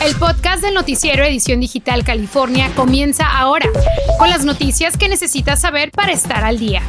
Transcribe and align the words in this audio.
El 0.00 0.14
podcast 0.14 0.62
del 0.62 0.74
noticiero 0.74 1.24
Edición 1.24 1.58
Digital 1.58 2.04
California 2.04 2.70
comienza 2.76 3.26
ahora, 3.26 3.68
con 4.16 4.30
las 4.30 4.44
noticias 4.44 4.96
que 4.96 5.08
necesitas 5.08 5.60
saber 5.60 5.90
para 5.90 6.12
estar 6.12 6.44
al 6.44 6.56
día. 6.56 6.82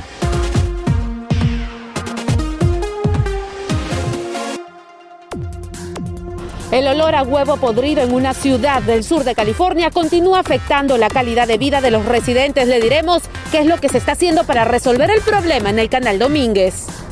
El 6.72 6.88
olor 6.88 7.16
a 7.16 7.24
huevo 7.24 7.58
podrido 7.58 8.04
en 8.04 8.14
una 8.14 8.36
ciudad 8.36 8.84
del 8.84 9.04
sur 9.04 9.24
de 9.24 9.34
California 9.34 9.90
continúa 9.90 10.42
afectando 10.42 10.96
la 11.00 11.10
calidad 11.10 11.48
de 11.48 11.58
vida 11.58 11.82
de 11.82 11.90
los 11.90 12.06
residentes. 12.06 12.68
Le 12.68 12.80
diremos 12.80 13.24
qué 13.52 13.62
es 13.62 13.66
lo 13.66 13.80
que 13.80 13.90
se 13.90 13.98
está 13.98 14.12
haciendo 14.12 14.44
para 14.44 14.66
resolver 14.66 15.10
el 15.10 15.22
problema 15.22 15.72
en 15.72 15.80
el 15.80 15.90
canal 15.90 16.20
Domínguez. 16.20 17.09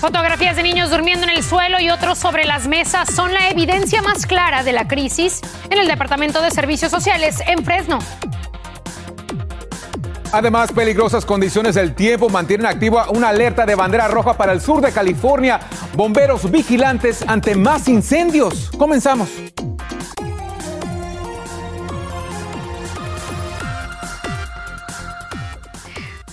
Fotografías 0.00 0.54
de 0.54 0.62
niños 0.62 0.90
durmiendo 0.90 1.24
en 1.24 1.30
el 1.30 1.42
suelo 1.42 1.80
y 1.80 1.90
otros 1.90 2.18
sobre 2.18 2.44
las 2.44 2.68
mesas 2.68 3.12
son 3.12 3.34
la 3.34 3.48
evidencia 3.50 4.00
más 4.00 4.26
clara 4.26 4.62
de 4.62 4.72
la 4.72 4.86
crisis 4.86 5.40
en 5.70 5.78
el 5.78 5.88
Departamento 5.88 6.40
de 6.40 6.52
Servicios 6.52 6.92
Sociales 6.92 7.42
en 7.46 7.64
Fresno. 7.64 7.98
Además, 10.30 10.70
peligrosas 10.72 11.24
condiciones 11.24 11.74
del 11.74 11.94
tiempo 11.94 12.28
mantienen 12.28 12.66
activa 12.66 13.10
una 13.10 13.30
alerta 13.30 13.66
de 13.66 13.74
bandera 13.74 14.06
roja 14.08 14.36
para 14.36 14.52
el 14.52 14.60
sur 14.60 14.80
de 14.80 14.92
California. 14.92 15.58
Bomberos 15.94 16.48
vigilantes 16.50 17.24
ante 17.26 17.56
más 17.56 17.88
incendios. 17.88 18.70
Comenzamos. 18.78 19.47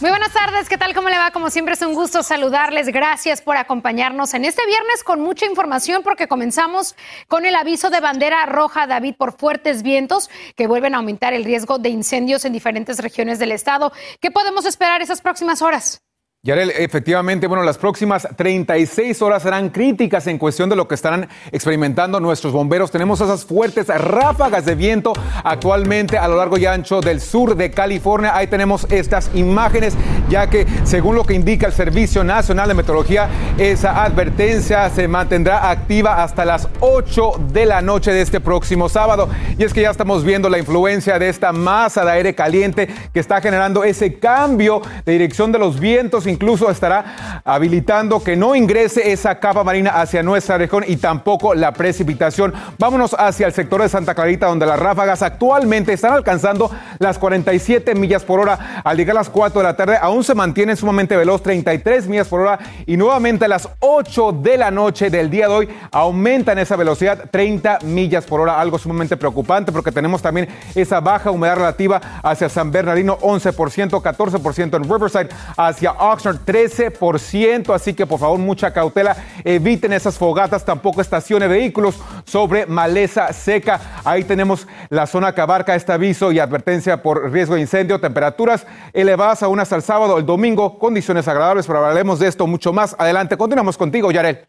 Muy 0.06 0.12
buenas 0.12 0.34
tardes, 0.34 0.70
¿qué 0.70 0.78
tal? 0.78 0.94
¿Cómo 0.94 1.10
le 1.10 1.18
va? 1.18 1.32
Como 1.32 1.50
siempre 1.50 1.74
es 1.74 1.82
un 1.82 1.96
gusto 1.96 2.22
saludarles. 2.22 2.90
Gracias 2.90 3.42
por 3.42 3.58
acompañarnos 3.58 4.36
en 4.36 4.46
este 4.46 4.64
viernes 4.68 5.04
con 5.04 5.20
mucha 5.20 5.48
información 5.48 6.04
porque 6.04 6.28
comenzamos 6.28 6.96
con 7.28 7.44
el 7.44 7.56
aviso 7.56 7.90
de 7.90 8.02
bandera 8.02 8.46
roja, 8.46 8.86
David, 8.86 9.16
por 9.18 9.36
fuertes 9.36 9.82
vientos 9.82 10.30
que 10.56 10.68
vuelven 10.68 10.94
a 10.94 10.98
aumentar 10.98 11.34
el 11.34 11.44
riesgo 11.44 11.80
de 11.80 11.90
incendios 11.90 12.46
en 12.46 12.54
diferentes 12.54 13.00
regiones 13.00 13.40
del 13.40 13.52
estado. 13.52 13.92
¿Qué 14.22 14.30
podemos 14.30 14.68
esperar 14.68 15.02
esas 15.02 15.22
próximas 15.22 15.64
horas? 15.64 16.05
Yarel, 16.46 16.70
efectivamente, 16.78 17.48
bueno, 17.48 17.64
las 17.64 17.80
próximas 17.80 18.28
36 18.36 19.20
horas 19.24 19.42
serán 19.42 19.70
críticas 19.70 20.28
en 20.28 20.38
cuestión 20.38 20.70
de 20.70 20.76
lo 20.76 20.88
que 20.88 20.94
estarán 20.94 21.28
experimentando 21.52 22.20
nuestros 22.20 22.54
bomberos. 22.54 22.92
Tenemos 22.92 23.20
esas 23.20 23.44
fuertes 23.46 23.88
ráfagas 23.88 24.64
de 24.64 24.76
viento 24.76 25.14
actualmente 25.44 26.20
a 26.20 26.28
lo 26.28 26.38
largo 26.38 26.60
y 26.60 26.68
ancho 26.68 27.02
del 27.02 27.20
sur 27.20 27.56
de 27.56 27.72
California. 27.72 28.38
Ahí 28.38 28.46
tenemos 28.46 28.86
estas 28.92 29.32
imágenes, 29.34 29.96
ya 30.30 30.50
que 30.50 30.66
según 30.84 31.16
lo 31.16 31.24
que 31.24 31.34
indica 31.34 31.68
el 31.68 31.74
Servicio 31.74 32.24
Nacional 32.24 32.68
de 32.68 32.74
Meteorología, 32.74 33.30
esa 33.58 34.04
advertencia 34.04 34.90
se 34.90 35.08
mantendrá 35.08 35.70
activa 35.70 36.24
hasta 36.24 36.46
las 36.46 36.68
8 36.80 37.34
de 37.52 37.66
la 37.66 37.82
noche 37.82 38.12
de 38.12 38.22
este 38.22 38.40
próximo 38.40 38.90
sábado. 38.90 39.30
Y 39.58 39.64
es 39.64 39.74
que 39.74 39.82
ya 39.82 39.92
estamos 39.92 40.24
viendo 40.24 40.50
la 40.50 40.58
influencia 40.58 41.20
de 41.20 41.30
esta 41.30 41.52
masa 41.52 42.04
de 42.06 42.12
aire 42.12 42.36
caliente 42.36 42.88
que 43.14 43.20
está 43.20 43.42
generando 43.42 43.84
ese 43.84 44.16
cambio 44.16 44.82
de 45.06 45.12
dirección 45.14 45.52
de 45.52 45.60
los 45.60 45.80
vientos 45.80 46.26
incluso 46.28 46.70
estará 46.70 47.42
habilitando 47.44 48.24
que 48.24 48.36
no 48.36 48.56
ingrese 48.56 49.12
esa 49.12 49.40
capa 49.40 49.64
marina 49.64 49.92
hacia 50.02 50.24
nuestra 50.24 50.58
región 50.58 50.84
y 50.88 50.98
tampoco 50.98 51.54
la 51.54 51.74
precipitación. 51.74 52.54
Vámonos 52.78 53.16
hacia 53.18 53.48
el 53.48 53.54
sector 53.54 53.82
de 53.82 53.90
Santa 53.90 54.14
Clarita, 54.14 54.48
donde 54.48 54.66
las 54.66 54.80
ráfagas 54.80 55.22
actualmente 55.22 55.94
están 55.94 56.14
alcanzando 56.14 56.72
las 57.00 57.18
47 57.18 57.96
millas 57.96 58.24
por 58.24 58.40
hora. 58.40 58.82
Al 58.84 58.98
llegar 58.98 59.16
a 59.16 59.20
las 59.20 59.30
4 59.30 59.62
de 59.62 59.64
la 59.64 59.76
tarde, 59.76 59.98
aún 60.02 60.24
se 60.26 60.36
mantiene 60.36 60.76
sumamente 60.76 61.16
veloz, 61.16 61.42
33 61.42 62.08
millas 62.08 62.28
por 62.28 62.42
hora. 62.42 62.60
Y 62.86 62.98
nuevamente 62.98 63.46
a 63.46 63.48
las 63.48 63.70
8 63.80 64.34
de 64.34 64.58
la 64.58 64.72
noche 64.72 65.10
del 65.10 65.30
día 65.30 65.48
de 65.48 65.54
hoy, 65.54 65.70
aumentan 65.92 66.60
esa 66.60 66.76
velocidad 66.76 67.30
30 67.32 67.80
millas 67.84 68.26
por 68.26 68.42
hora. 68.42 68.60
Algo 68.60 68.78
sumamente 68.78 69.18
preocupante 69.18 69.72
porque 69.72 69.92
tenemos 69.92 70.22
también 70.22 70.48
esa 70.74 71.00
baja 71.00 71.32
humedad 71.32 71.56
relativa 71.56 72.02
hacia 72.24 72.50
San 72.50 72.72
Bernardino, 72.72 73.18
11%, 73.20 74.02
14% 74.02 74.76
en 74.76 74.84
Riverside, 74.84 75.30
hacia 75.58 75.92
Oxford 75.94 76.38
13%, 76.46 77.74
así 77.74 77.94
que 77.94 78.06
por 78.06 78.20
favor 78.20 78.40
mucha 78.40 78.72
cautela, 78.72 79.16
eviten 79.44 79.94
esas 79.94 80.18
fogatas, 80.18 80.66
tampoco 80.66 81.02
estacione 81.02 81.48
vehículos 81.48 81.96
sobre 82.26 82.66
maleza 82.66 83.32
seca. 83.34 83.80
Ahí 84.04 84.24
tenemos 84.24 84.68
la 84.90 85.08
zona 85.08 85.34
que 85.34 85.42
abarca 85.42 85.76
este 85.76 85.92
aviso 85.92 86.32
y 86.32 86.40
advertencia 86.40 87.02
por 87.02 87.32
riesgo 87.32 87.56
de 87.56 87.62
incendio, 87.62 88.00
temperaturas 88.00 88.66
elevadas 88.94 89.44
aún 89.44 89.60
hasta 89.60 89.76
el 89.76 89.82
sábado, 89.82 90.05
el 90.18 90.26
domingo, 90.26 90.78
condiciones 90.80 91.28
agradables, 91.28 91.68
pero 91.68 91.80
hablaremos 91.80 92.20
de 92.20 92.28
esto 92.28 92.48
mucho 92.48 92.72
más 92.74 92.96
adelante. 92.98 93.38
Continuamos 93.38 93.78
contigo, 93.78 94.12
Yarel. 94.12 94.48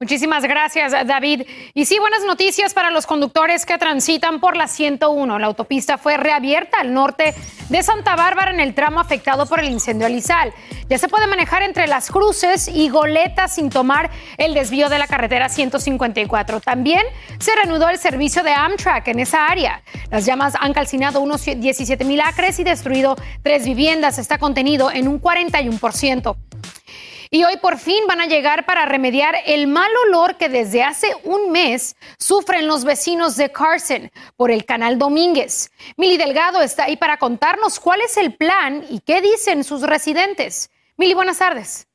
Muchísimas 0.00 0.42
gracias, 0.42 0.90
David. 1.06 1.42
Y 1.72 1.84
sí, 1.86 2.00
buenas 2.00 2.24
noticias 2.24 2.74
para 2.74 2.90
los 2.90 3.06
conductores 3.06 3.64
que 3.64 3.78
transitan 3.78 4.40
por 4.40 4.56
la 4.56 4.66
101. 4.66 5.38
La 5.38 5.46
autopista 5.46 5.98
fue 5.98 6.16
reabierta 6.16 6.80
al 6.80 6.92
norte 6.92 7.32
de 7.68 7.82
Santa 7.84 8.16
Bárbara 8.16 8.50
en 8.50 8.58
el 8.58 8.74
tramo 8.74 8.98
afectado 8.98 9.46
por 9.46 9.60
el 9.60 9.70
incendio 9.70 10.08
alisal. 10.08 10.52
Ya 10.90 10.98
se 10.98 11.06
puede 11.06 11.28
manejar 11.28 11.62
entre 11.62 11.86
las 11.86 12.10
cruces 12.10 12.66
y 12.66 12.88
goletas 12.88 13.54
sin 13.54 13.70
tomar 13.70 14.10
el 14.36 14.52
desvío 14.52 14.88
de 14.88 14.98
la 14.98 15.06
carretera 15.06 15.48
154. 15.48 16.60
También 16.60 17.04
se 17.38 17.54
reanudó 17.54 17.88
el 17.88 17.98
servicio 17.98 18.42
de 18.42 18.50
Amtrak 18.52 19.06
en 19.06 19.20
esa 19.20 19.46
área. 19.46 19.80
Las 20.10 20.26
llamas 20.26 20.54
han 20.58 20.72
calcinado 20.72 21.20
unos 21.20 21.44
17 21.44 22.04
mil 22.04 22.20
acres 22.20 22.58
y 22.58 22.64
destruido 22.64 23.14
tres 23.44 23.64
viviendas. 23.64 24.18
Está 24.18 24.38
contenido 24.38 24.90
en 24.90 25.06
un 25.06 25.22
41%. 25.22 26.36
Y 27.34 27.42
hoy 27.42 27.56
por 27.56 27.78
fin 27.80 28.06
van 28.06 28.20
a 28.20 28.26
llegar 28.26 28.64
para 28.64 28.86
remediar 28.86 29.34
el 29.44 29.66
mal 29.66 29.90
olor 30.06 30.36
que 30.36 30.48
desde 30.48 30.84
hace 30.84 31.08
un 31.24 31.50
mes 31.50 31.96
sufren 32.16 32.68
los 32.68 32.84
vecinos 32.84 33.34
de 33.34 33.50
Carson 33.50 34.12
por 34.36 34.52
el 34.52 34.64
canal 34.64 35.00
Domínguez. 35.00 35.72
Mili 35.96 36.16
Delgado 36.16 36.62
está 36.62 36.84
ahí 36.84 36.96
para 36.96 37.18
contarnos 37.18 37.80
cuál 37.80 38.02
es 38.02 38.16
el 38.18 38.36
plan 38.36 38.84
y 38.88 39.00
qué 39.00 39.20
dicen 39.20 39.64
sus 39.64 39.82
residentes. 39.82 40.70
Mili, 40.96 41.14
buenas 41.14 41.38
tardes. 41.38 41.88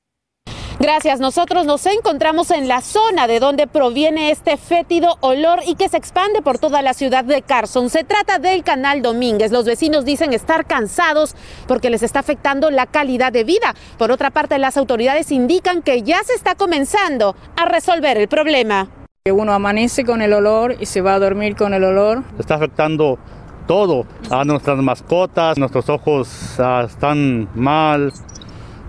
Gracias. 0.80 1.20
Nosotros 1.20 1.66
nos 1.66 1.86
encontramos 1.86 2.52
en 2.52 2.70
la 2.70 2.80
zona 2.80 3.28
de 3.28 3.42
donde 3.42 3.68
proviene 3.68 4.32
este 4.32 4.56
fétido 4.56 5.18
olor 5.20 5.60
y 5.68 5.76
que 5.76 5.90
se 5.90 5.98
expande 5.98 6.42
por 6.42 6.58
toda 6.58 6.82
la 6.82 6.94
ciudad 6.94 7.26
de 7.26 7.42
Carson. 7.42 7.90
Se 7.90 8.06
trata 8.06 8.40
del 8.40 8.64
canal 8.64 9.02
Domínguez. 9.02 9.52
Los 9.52 9.66
vecinos 9.66 10.06
dicen 10.06 10.32
estar 10.32 10.66
cansados 10.66 11.36
porque 11.68 11.90
les 11.90 12.02
está 12.02 12.20
afectando 12.20 12.72
la 12.72 12.86
calidad 12.86 13.34
de 13.34 13.44
vida. 13.44 13.76
Por 13.98 14.10
otra 14.10 14.32
parte, 14.32 14.58
las 14.58 14.78
autoridades 14.78 15.34
indican 15.34 15.82
que 15.82 16.02
ya 16.04 16.24
se 16.24 16.34
está 16.34 16.56
comenzando 16.56 17.36
a 17.58 17.66
resolver 17.66 18.18
el 18.18 18.30
problema. 18.30 18.88
Uno 19.30 19.52
amanece 19.52 20.06
con 20.06 20.22
el 20.22 20.32
olor 20.32 20.78
y 20.80 20.86
se 20.86 21.02
va 21.02 21.16
a 21.16 21.20
dormir 21.20 21.58
con 21.58 21.74
el 21.74 21.84
olor. 21.84 22.24
Está 22.40 22.56
afectando 22.56 23.20
todo, 23.68 24.08
a 24.32 24.44
nuestras 24.46 24.80
mascotas, 24.80 25.60
nuestros 25.60 25.90
ojos 25.90 26.58
ah, 26.58 26.86
están 26.88 27.50
mal, 27.54 28.12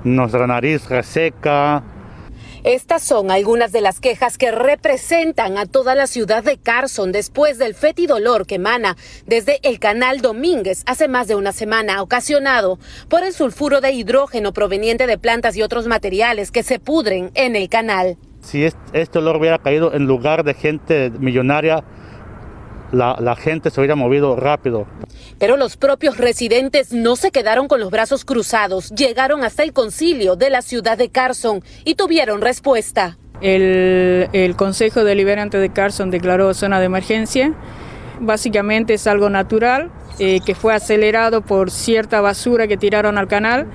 nuestra 0.05 0.47
nariz 0.47 0.89
reseca. 0.89 1.83
Estas 2.63 3.03
son 3.03 3.31
algunas 3.31 3.73
de 3.73 3.81
las 3.81 4.01
quejas 4.01 4.37
que 4.37 4.51
representan 4.51 5.57
a 5.57 5.65
toda 5.65 5.95
la 5.95 6.07
ciudad 6.07 6.45
de 6.45 6.59
Carson 6.59 7.11
después 7.11 7.57
del 7.57 7.75
fetidolor 7.75 8.47
que 8.47 8.57
emana 8.57 8.99
desde 9.27 9.61
el 9.63 9.79
canal 9.79 10.21
Domínguez 10.21 10.83
hace 10.85 11.09
más 11.09 11.27
de 11.27 11.37
una 11.37 11.53
semana, 11.53 12.03
ocasionado 12.03 12.79
por 13.09 13.23
el 13.25 13.33
sulfuro 13.33 13.81
de 13.81 13.93
hidrógeno 13.93 14.53
proveniente 14.53 15.07
de 15.07 15.17
plantas 15.17 15.57
y 15.57 15.63
otros 15.63 15.87
materiales 15.87 16.51
que 16.51 16.63
se 16.63 16.79
pudren 16.79 17.31
en 17.35 17.57
el 17.57 17.71
canal. 17.71 18.19
Si 18.43 18.65
este 18.65 19.19
olor 19.19 19.37
hubiera 19.37 19.59
caído 19.59 19.95
en 19.95 20.07
lugar 20.07 20.45
de 20.45 20.53
gente 20.53 21.11
millonaria, 21.19 21.83
la, 22.93 23.37
gente 23.37 23.71
se 23.71 23.81
hubiera 23.81 23.97
movido 23.97 24.37
rápido. 24.37 24.87
Pero 25.41 25.57
los 25.57 25.79
propios 25.79 26.19
residentes 26.19 26.93
no 26.93 27.17
se 27.17 27.31
quedaron 27.31 27.67
con 27.67 27.81
los 27.81 27.91
brazos 27.91 28.27
cruzados, 28.27 28.91
llegaron 28.91 29.43
hasta 29.43 29.63
el 29.63 29.73
concilio 29.73 30.37
de 30.37 30.51
la 30.51 30.61
ciudad 30.61 30.99
de 30.99 31.09
Carson 31.09 31.65
y 31.85 31.95
tuvieron 31.95 32.43
respuesta. 32.43 33.17
El, 33.41 34.55
Consejo 34.57 35.03
Deliberante 35.03 35.57
de 35.57 35.71
Carson 35.71 36.11
declaró 36.11 36.53
zona 36.53 36.79
de 36.79 36.85
emergencia. 36.85 37.55
Básicamente 38.21 38.95
es 38.95 39.07
algo 39.07 39.31
natural 39.31 39.91
eh, 40.19 40.41
que 40.45 40.55
fue 40.55 40.75
acelerado 40.75 41.41
por 41.41 41.71
cierta 41.71 42.21
basura 42.21 42.69
que 42.69 42.77
tiraron 42.77 43.17
al 43.17 43.27
canal 43.27 43.67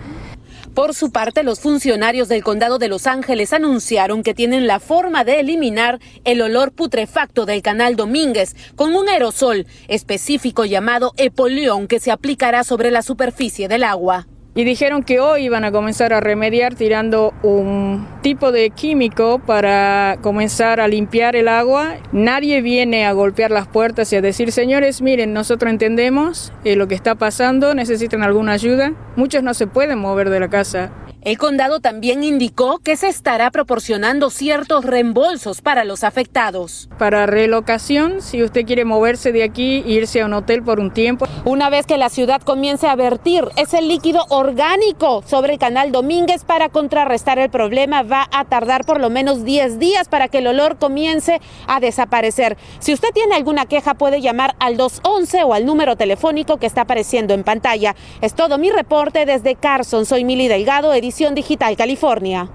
por 0.76 0.94
su 0.94 1.12
parte, 1.12 1.44
los 1.44 1.62
funcionarios 1.62 2.28
del 2.28 2.44
condado 2.44 2.78
de 2.78 2.90
Los 2.90 3.08
Ángeles 3.08 3.54
anunciaron 3.54 4.24
que 4.24 4.34
tienen 4.34 4.68
la 4.68 4.82
forma 4.82 5.24
de 5.24 5.40
eliminar 5.40 6.00
el 6.26 6.42
olor 6.42 6.74
putrefacto 6.74 7.46
del 7.46 7.62
canal 7.62 7.96
Domínguez 7.96 8.56
con 8.76 8.94
un 8.94 9.08
aerosol 9.08 9.66
específico 9.88 10.66
llamado 10.66 11.14
Epoleón 11.16 11.88
que 11.88 12.02
se 12.02 12.12
aplicará 12.12 12.66
sobre 12.66 12.92
la 12.92 13.02
superficie 13.02 13.70
del 13.70 13.86
agua 13.86 14.28
y 14.56 14.64
dijeron 14.64 15.04
que 15.04 15.20
hoy 15.20 15.44
iban 15.44 15.66
a 15.66 15.72
comenzar 15.72 16.14
a 16.14 16.22
remediar 16.22 16.76
tirando 16.76 17.34
un 17.44 18.08
tipo 18.22 18.54
de 18.54 18.70
químico 18.70 19.40
para 19.40 20.18
comenzar 20.22 20.80
a 20.80 20.88
limpiar 20.88 21.36
el 21.36 21.50
agua. 21.50 21.98
Nadie 22.14 22.62
viene 22.62 23.06
a 23.06 23.12
golpear 23.12 23.52
las 23.52 23.68
puertas 23.68 24.12
y 24.14 24.16
a 24.16 24.22
decir, 24.22 24.54
señores, 24.54 25.02
miren, 25.02 25.34
nosotros 25.34 25.70
entendemos 25.70 26.54
eh, 26.64 26.78
lo 26.78 26.88
que 26.88 26.96
está 26.96 27.16
pasando, 27.16 27.76
necesitan 27.76 28.24
alguna 28.24 28.54
ayuda. 28.54 28.94
Muchos 29.18 29.44
no 29.44 29.54
se 29.54 29.68
pueden 29.68 30.00
mover 30.00 30.30
de 30.30 30.40
la 30.40 30.48
casa 30.48 30.90
El 31.26 31.40
condado 31.40 31.80
también 31.80 32.24
indicó 32.24 32.78
que 32.78 32.96
se 32.96 33.08
estará 33.08 33.50
proporcionando 33.50 34.30
ciertos 34.30 34.86
reembolsos 34.86 35.62
para 35.62 35.84
los 35.84 36.04
afectados. 36.04 36.88
Para 37.00 37.26
relocación, 37.26 38.22
si 38.22 38.44
usted 38.44 38.64
quiere 38.64 38.86
moverse 38.86 39.32
de 39.32 39.42
aquí 39.42 39.78
e 39.88 39.94
irse 39.94 40.22
a 40.22 40.28
un 40.28 40.34
hotel 40.34 40.62
por 40.62 40.80
un 40.80 40.94
tiempo. 40.94 41.26
Una 41.44 41.72
vez 41.72 41.88
que 41.88 41.98
la 41.98 42.10
ciudad 42.10 42.44
comience 42.44 42.86
a 42.86 42.96
vertir 42.96 43.44
ese 43.58 43.82
líquido 43.82 44.24
orgánico 44.30 45.24
sobre 45.26 45.54
el 45.54 45.58
canal 45.58 45.92
Domínguez 45.92 46.44
para 46.44 46.70
contrarrestar 46.70 47.40
el 47.40 47.50
problema, 47.50 48.04
va 48.04 48.30
a 48.32 48.46
tardar 48.46 48.86
por 48.86 49.00
lo 49.00 49.10
menos 49.10 49.44
10 49.46 49.80
días 49.80 50.08
para 50.08 50.28
que 50.28 50.38
el 50.38 50.46
olor 50.46 50.78
comience 50.78 51.42
a 51.66 51.80
desaparecer. 51.80 52.56
Si 52.78 52.94
usted 52.94 53.10
tiene 53.16 53.34
alguna 53.34 53.66
queja, 53.66 53.96
puede 53.96 54.22
llamar 54.22 54.56
al 54.60 54.78
211 54.78 55.42
o 55.42 55.56
al 55.56 55.66
número 55.66 55.96
telefónico 55.96 56.58
que 56.58 56.68
está 56.68 56.82
apareciendo 56.82 57.34
en 57.34 57.44
pantalla. 57.44 57.96
Es 58.22 58.36
todo 58.36 58.60
mi 58.60 58.70
reporte 58.70 59.26
desde 59.26 59.56
Carson. 59.56 60.06
Soy 60.06 60.24
Mili 60.24 60.48
Delgado, 60.48 60.94
edición 60.94 61.15
Digital 61.16 61.78
California. 61.78 62.50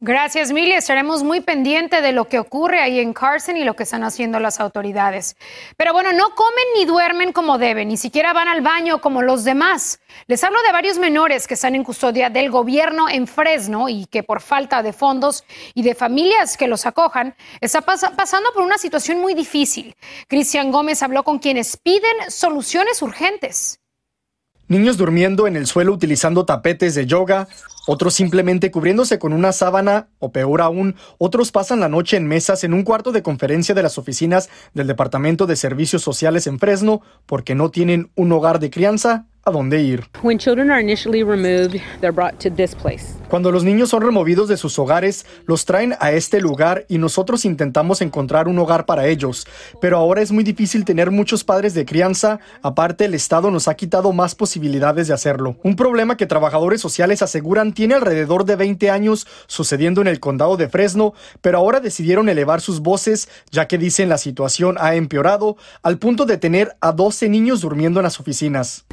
Gracias, 0.00 0.52
Mili. 0.52 0.72
Estaremos 0.72 1.22
muy 1.22 1.40
pendientes 1.40 2.02
de 2.02 2.10
lo 2.12 2.26
que 2.26 2.40
ocurre 2.40 2.80
ahí 2.80 2.98
en 2.98 3.12
Carson 3.12 3.56
y 3.56 3.64
lo 3.64 3.76
que 3.76 3.84
están 3.84 4.02
haciendo 4.02 4.40
las 4.40 4.58
autoridades. 4.58 5.36
Pero 5.76 5.92
bueno, 5.92 6.12
no 6.12 6.34
comen 6.34 6.64
ni 6.74 6.84
duermen 6.84 7.32
como 7.32 7.58
deben, 7.58 7.88
ni 7.88 7.96
siquiera 7.96 8.32
van 8.32 8.48
al 8.48 8.60
baño 8.60 9.00
como 9.00 9.22
los 9.22 9.44
demás. 9.44 10.00
Les 10.26 10.42
hablo 10.42 10.60
de 10.62 10.72
varios 10.72 10.98
menores 10.98 11.46
que 11.46 11.54
están 11.54 11.76
en 11.76 11.84
custodia 11.84 12.28
del 12.28 12.50
gobierno 12.50 13.08
en 13.08 13.28
Fresno 13.28 13.88
y 13.88 14.06
que 14.06 14.24
por 14.24 14.42
falta 14.42 14.82
de 14.82 14.92
fondos 14.92 15.44
y 15.74 15.82
de 15.82 15.94
familias 15.94 16.56
que 16.56 16.66
los 16.66 16.86
acojan, 16.86 17.36
está 17.60 17.82
pasando 17.82 18.52
por 18.52 18.64
una 18.64 18.78
situación 18.78 19.20
muy 19.20 19.34
difícil. 19.34 19.94
Cristian 20.26 20.72
Gómez 20.72 21.04
habló 21.04 21.22
con 21.22 21.38
quienes 21.38 21.76
piden 21.76 22.30
soluciones 22.30 23.00
urgentes. 23.00 23.78
Niños 24.68 24.96
durmiendo 24.96 25.46
en 25.46 25.54
el 25.54 25.66
suelo 25.66 25.92
utilizando 25.92 26.44
tapetes 26.44 26.96
de 26.96 27.06
yoga, 27.06 27.46
otros 27.86 28.14
simplemente 28.14 28.72
cubriéndose 28.72 29.20
con 29.20 29.32
una 29.32 29.52
sábana 29.52 30.08
o 30.18 30.32
peor 30.32 30.60
aún, 30.60 30.96
otros 31.18 31.52
pasan 31.52 31.78
la 31.78 31.88
noche 31.88 32.16
en 32.16 32.26
mesas 32.26 32.64
en 32.64 32.74
un 32.74 32.82
cuarto 32.82 33.12
de 33.12 33.22
conferencia 33.22 33.76
de 33.76 33.84
las 33.84 33.96
oficinas 33.96 34.48
del 34.74 34.88
Departamento 34.88 35.46
de 35.46 35.54
Servicios 35.54 36.02
Sociales 36.02 36.48
en 36.48 36.58
Fresno 36.58 37.00
porque 37.26 37.54
no 37.54 37.70
tienen 37.70 38.10
un 38.16 38.32
hogar 38.32 38.58
de 38.58 38.70
crianza 38.70 39.26
a 39.46 39.52
dónde 39.52 39.80
ir. 39.80 40.04
Cuando 43.28 43.52
los 43.52 43.62
niños 43.62 43.90
son 43.90 44.02
removidos 44.02 44.48
de 44.48 44.56
sus 44.56 44.76
hogares, 44.78 45.24
los 45.46 45.64
traen 45.64 45.94
a 46.00 46.10
este 46.10 46.40
lugar 46.40 46.84
y 46.88 46.98
nosotros 46.98 47.44
intentamos 47.44 48.00
encontrar 48.00 48.48
un 48.48 48.58
hogar 48.58 48.86
para 48.86 49.06
ellos. 49.06 49.46
Pero 49.80 49.98
ahora 49.98 50.20
es 50.20 50.32
muy 50.32 50.42
difícil 50.42 50.84
tener 50.84 51.12
muchos 51.12 51.44
padres 51.44 51.74
de 51.74 51.84
crianza, 51.84 52.40
aparte 52.62 53.04
el 53.04 53.14
Estado 53.14 53.52
nos 53.52 53.68
ha 53.68 53.74
quitado 53.74 54.12
más 54.12 54.34
posibilidades 54.34 55.06
de 55.06 55.14
hacerlo. 55.14 55.56
Un 55.62 55.76
problema 55.76 56.16
que 56.16 56.26
trabajadores 56.26 56.80
sociales 56.80 57.22
aseguran 57.22 57.72
tiene 57.72 57.94
alrededor 57.94 58.46
de 58.46 58.56
20 58.56 58.90
años 58.90 59.28
sucediendo 59.46 60.00
en 60.00 60.08
el 60.08 60.18
condado 60.18 60.56
de 60.56 60.68
Fresno, 60.68 61.14
pero 61.40 61.58
ahora 61.58 61.78
decidieron 61.78 62.28
elevar 62.28 62.60
sus 62.60 62.80
voces 62.80 63.28
ya 63.52 63.68
que 63.68 63.78
dicen 63.78 64.08
la 64.08 64.18
situación 64.18 64.76
ha 64.80 64.96
empeorado 64.96 65.56
al 65.82 65.98
punto 65.98 66.26
de 66.26 66.36
tener 66.36 66.76
a 66.80 66.90
12 66.90 67.28
niños 67.28 67.60
durmiendo 67.60 68.00
en 68.00 68.04
las 68.04 68.18
oficinas. 68.18 68.84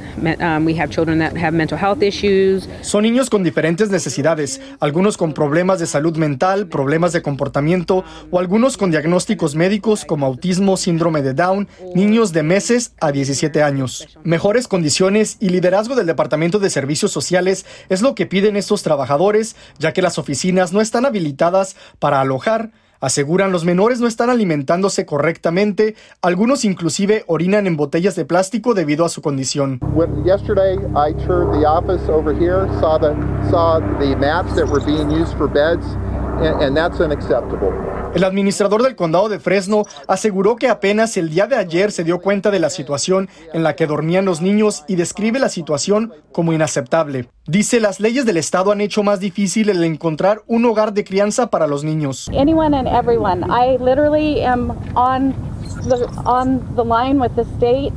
Son 2.82 3.02
niños 3.02 3.30
con 3.30 3.42
diferentes 3.42 3.90
necesidades, 3.90 4.60
algunos 4.80 5.16
con 5.16 5.32
problemas 5.32 5.78
de 5.78 5.86
salud 5.86 6.16
mental, 6.16 6.66
problemas 6.68 7.12
de 7.12 7.22
comportamiento 7.22 8.04
o 8.30 8.38
algunos 8.38 8.76
con 8.76 8.90
diagnósticos 8.90 9.54
médicos 9.54 10.04
como 10.04 10.26
autismo, 10.26 10.76
síndrome 10.76 11.22
de 11.22 11.34
Down, 11.34 11.68
niños 11.94 12.32
de 12.32 12.42
meses 12.42 12.94
a 13.00 13.10
17 13.12 13.62
años. 13.62 14.06
Mejores 14.22 14.68
condiciones 14.68 15.36
y 15.40 15.48
liderazgo 15.48 15.94
del 15.94 16.06
Departamento 16.06 16.58
de 16.58 16.70
Servicios 16.70 17.10
Sociales 17.10 17.64
es 17.88 18.02
lo 18.02 18.14
que 18.14 18.26
piden 18.26 18.56
estos 18.56 18.82
trabajadores, 18.82 19.56
ya 19.78 19.92
que 19.92 20.02
las 20.02 20.18
oficinas 20.18 20.72
no 20.72 20.80
están 20.80 21.06
habilitadas 21.06 21.76
para 21.98 22.20
alojar 22.20 22.70
Aseguran 23.04 23.52
los 23.52 23.66
menores 23.66 24.00
no 24.00 24.06
están 24.06 24.30
alimentándose 24.30 25.04
correctamente, 25.04 25.94
algunos 26.22 26.64
inclusive 26.64 27.22
orinan 27.26 27.66
en 27.66 27.76
botellas 27.76 28.16
de 28.16 28.24
plástico 28.24 28.72
debido 28.72 29.04
a 29.04 29.10
su 29.10 29.20
condición. 29.20 29.78
Yesterday 30.24 30.78
I 30.96 31.12
toured 31.26 31.52
the 31.52 31.66
office 31.66 32.10
over 32.10 32.34
here, 32.34 32.66
saw 32.80 32.98
the 32.98 33.14
saw 33.50 33.78
the 33.98 34.16
mats 34.16 34.54
that 34.54 34.66
were 34.66 34.82
being 34.86 35.10
used 35.10 35.36
for 35.36 35.46
beds 35.46 35.84
and 36.62 36.74
that's 36.74 36.98
unacceptable. 36.98 37.93
El 38.14 38.22
administrador 38.22 38.84
del 38.84 38.94
condado 38.94 39.28
de 39.28 39.40
Fresno 39.40 39.86
aseguró 40.06 40.54
que 40.54 40.68
apenas 40.68 41.16
el 41.16 41.30
día 41.30 41.48
de 41.48 41.56
ayer 41.56 41.90
se 41.90 42.04
dio 42.04 42.20
cuenta 42.20 42.52
de 42.52 42.60
la 42.60 42.70
situación 42.70 43.28
en 43.52 43.64
la 43.64 43.74
que 43.74 43.88
dormían 43.88 44.24
los 44.24 44.40
niños 44.40 44.84
y 44.86 44.94
describe 44.94 45.40
la 45.40 45.48
situación 45.48 46.12
como 46.30 46.52
inaceptable. 46.52 47.28
Dice 47.46 47.80
las 47.80 47.98
leyes 47.98 48.24
del 48.24 48.36
estado 48.36 48.70
han 48.70 48.80
hecho 48.80 49.02
más 49.02 49.18
difícil 49.18 49.68
el 49.68 49.82
encontrar 49.82 50.42
un 50.46 50.64
hogar 50.64 50.92
de 50.92 51.02
crianza 51.02 51.48
para 51.48 51.66
los 51.66 51.82
niños. 51.82 52.30
Anyone 52.32 52.76
and 52.76 52.86
everyone. 52.86 53.44
I 53.50 53.78
literally 53.82 54.44
am 54.44 54.70
on 54.94 55.34
the, 55.88 56.84
line 56.84 57.20
with 57.20 57.34
the 57.34 57.44
state 57.56 57.92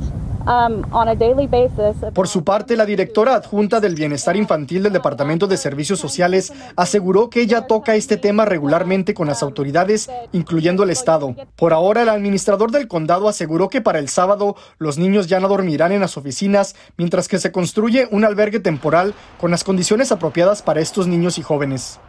Por 2.14 2.26
su 2.26 2.42
parte, 2.42 2.76
la 2.76 2.86
directora 2.86 3.34
adjunta 3.34 3.80
del 3.80 3.94
Bienestar 3.94 4.36
Infantil 4.36 4.82
del 4.82 4.92
Departamento 4.94 5.46
de 5.46 5.58
Servicios 5.58 6.00
Sociales 6.00 6.52
aseguró 6.74 7.28
que 7.28 7.42
ella 7.42 7.66
toca 7.66 7.96
este 7.96 8.16
tema 8.16 8.46
regularmente 8.46 9.12
con 9.12 9.26
las 9.26 9.42
autoridades, 9.42 10.10
incluyendo 10.32 10.84
el 10.84 10.90
Estado. 10.90 11.34
Por 11.56 11.72
ahora, 11.72 12.02
el 12.02 12.08
administrador 12.08 12.70
del 12.70 12.88
condado 12.88 13.28
aseguró 13.28 13.68
que 13.68 13.82
para 13.82 13.98
el 13.98 14.08
sábado 14.08 14.56
los 14.78 14.96
niños 14.96 15.26
ya 15.26 15.38
no 15.38 15.48
dormirán 15.48 15.92
en 15.92 16.00
las 16.00 16.16
oficinas, 16.16 16.74
mientras 16.96 17.28
que 17.28 17.38
se 17.38 17.52
construye 17.52 18.08
un 18.10 18.24
albergue 18.24 18.60
temporal 18.60 19.14
con 19.38 19.50
las 19.50 19.64
condiciones 19.64 20.12
apropiadas 20.12 20.62
para 20.62 20.80
estos 20.80 21.06
niños 21.06 21.38
y 21.38 21.42
jóvenes. 21.42 22.00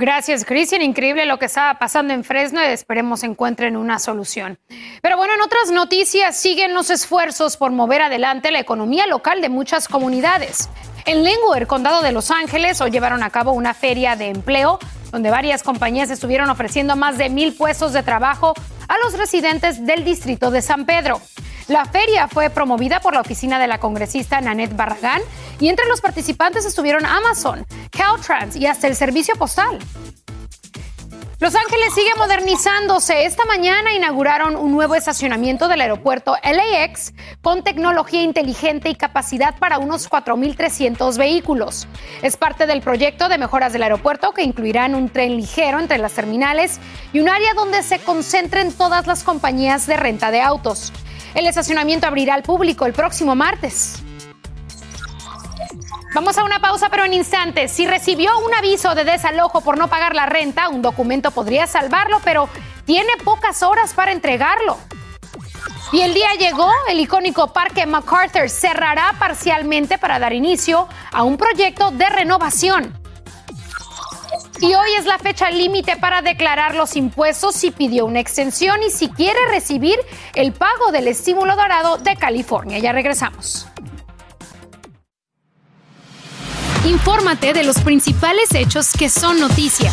Gracias, 0.00 0.46
Cristian. 0.46 0.80
Increíble 0.80 1.26
lo 1.26 1.38
que 1.38 1.44
estaba 1.44 1.78
pasando 1.78 2.14
en 2.14 2.24
Fresno 2.24 2.62
y 2.62 2.68
esperemos 2.68 3.22
encuentren 3.22 3.76
una 3.76 3.98
solución. 3.98 4.58
Pero 5.02 5.18
bueno, 5.18 5.34
en 5.34 5.42
otras 5.42 5.70
noticias 5.70 6.38
siguen 6.38 6.72
los 6.72 6.88
esfuerzos 6.88 7.58
por 7.58 7.70
mover 7.70 8.00
adelante 8.00 8.50
la 8.50 8.60
economía 8.60 9.06
local 9.06 9.42
de 9.42 9.50
muchas 9.50 9.88
comunidades. 9.88 10.70
En 11.04 11.22
Lingwood, 11.22 11.66
condado 11.66 12.00
de 12.00 12.12
Los 12.12 12.30
Ángeles, 12.30 12.80
hoy 12.80 12.90
llevaron 12.90 13.22
a 13.22 13.28
cabo 13.28 13.52
una 13.52 13.74
feria 13.74 14.16
de 14.16 14.28
empleo 14.30 14.78
donde 15.12 15.28
varias 15.28 15.62
compañías 15.62 16.08
estuvieron 16.08 16.48
ofreciendo 16.48 16.96
más 16.96 17.18
de 17.18 17.28
mil 17.28 17.54
puestos 17.54 17.92
de 17.92 18.02
trabajo 18.02 18.54
a 18.88 18.96
los 19.04 19.18
residentes 19.18 19.84
del 19.84 20.02
distrito 20.02 20.50
de 20.50 20.62
San 20.62 20.86
Pedro. 20.86 21.20
La 21.70 21.84
feria 21.84 22.26
fue 22.26 22.50
promovida 22.50 22.98
por 22.98 23.14
la 23.14 23.20
oficina 23.20 23.60
de 23.60 23.68
la 23.68 23.78
congresista 23.78 24.40
Nanette 24.40 24.74
Barragán 24.74 25.22
y 25.60 25.68
entre 25.68 25.86
los 25.86 26.00
participantes 26.00 26.64
estuvieron 26.64 27.06
Amazon, 27.06 27.64
Caltrans 27.90 28.56
y 28.56 28.66
hasta 28.66 28.86
el 28.86 28.96
servicio 28.96 29.34
postal. 29.36 29.78
Los 31.40 31.54
Ángeles 31.54 31.94
sigue 31.94 32.10
modernizándose. 32.18 33.24
Esta 33.24 33.46
mañana 33.46 33.94
inauguraron 33.94 34.56
un 34.56 34.72
nuevo 34.72 34.94
estacionamiento 34.94 35.68
del 35.68 35.80
aeropuerto 35.80 36.36
LAX 36.44 37.14
con 37.40 37.64
tecnología 37.64 38.20
inteligente 38.20 38.90
y 38.90 38.94
capacidad 38.94 39.58
para 39.58 39.78
unos 39.78 40.10
4.300 40.10 41.16
vehículos. 41.16 41.88
Es 42.20 42.36
parte 42.36 42.66
del 42.66 42.82
proyecto 42.82 43.30
de 43.30 43.38
mejoras 43.38 43.72
del 43.72 43.84
aeropuerto 43.84 44.32
que 44.32 44.42
incluirán 44.42 44.94
un 44.94 45.08
tren 45.08 45.34
ligero 45.34 45.80
entre 45.80 45.96
las 45.96 46.12
terminales 46.12 46.78
y 47.14 47.20
un 47.20 47.30
área 47.30 47.54
donde 47.54 47.82
se 47.84 48.00
concentren 48.00 48.70
todas 48.74 49.06
las 49.06 49.24
compañías 49.24 49.86
de 49.86 49.96
renta 49.96 50.30
de 50.30 50.42
autos. 50.42 50.92
El 51.34 51.46
estacionamiento 51.46 52.06
abrirá 52.06 52.34
al 52.34 52.42
público 52.42 52.84
el 52.84 52.92
próximo 52.92 53.34
martes. 53.34 54.02
Vamos 56.12 56.36
a 56.38 56.44
una 56.44 56.58
pausa, 56.58 56.88
pero 56.88 57.04
en 57.04 57.14
instantes. 57.14 57.70
Si 57.70 57.86
recibió 57.86 58.36
un 58.40 58.52
aviso 58.52 58.96
de 58.96 59.04
desalojo 59.04 59.60
por 59.60 59.78
no 59.78 59.88
pagar 59.88 60.14
la 60.16 60.26
renta, 60.26 60.68
un 60.68 60.82
documento 60.82 61.30
podría 61.30 61.68
salvarlo, 61.68 62.20
pero 62.24 62.48
tiene 62.84 63.12
pocas 63.24 63.62
horas 63.62 63.94
para 63.94 64.10
entregarlo. 64.10 64.76
Y 65.92 66.00
el 66.00 66.12
día 66.12 66.34
llegó, 66.38 66.68
el 66.88 66.98
icónico 66.98 67.52
Parque 67.52 67.86
MacArthur 67.86 68.48
cerrará 68.48 69.14
parcialmente 69.18 69.98
para 69.98 70.18
dar 70.18 70.32
inicio 70.32 70.88
a 71.12 71.22
un 71.22 71.36
proyecto 71.36 71.92
de 71.92 72.08
renovación. 72.08 73.00
Y 74.60 74.74
hoy 74.74 74.90
es 74.98 75.06
la 75.06 75.18
fecha 75.18 75.50
límite 75.50 75.96
para 75.96 76.22
declarar 76.22 76.74
los 76.74 76.96
impuestos 76.96 77.54
si 77.54 77.70
pidió 77.70 78.04
una 78.04 78.20
extensión 78.20 78.82
y 78.82 78.90
si 78.90 79.08
quiere 79.08 79.38
recibir 79.48 79.98
el 80.34 80.52
pago 80.52 80.90
del 80.92 81.08
estímulo 81.08 81.56
dorado 81.56 81.98
de 81.98 82.16
California. 82.16 82.78
Ya 82.78 82.92
regresamos. 82.92 83.66
Infórmate 86.86 87.52
de 87.52 87.62
los 87.62 87.78
principales 87.80 88.54
hechos 88.54 88.92
que 88.92 89.10
son 89.10 89.38
noticia, 89.38 89.92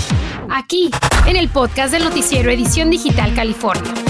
aquí 0.50 0.90
en 1.26 1.36
el 1.36 1.50
podcast 1.50 1.92
del 1.92 2.06
noticiero 2.06 2.50
Edición 2.50 2.90
Digital 2.90 3.36
California. 3.36 4.07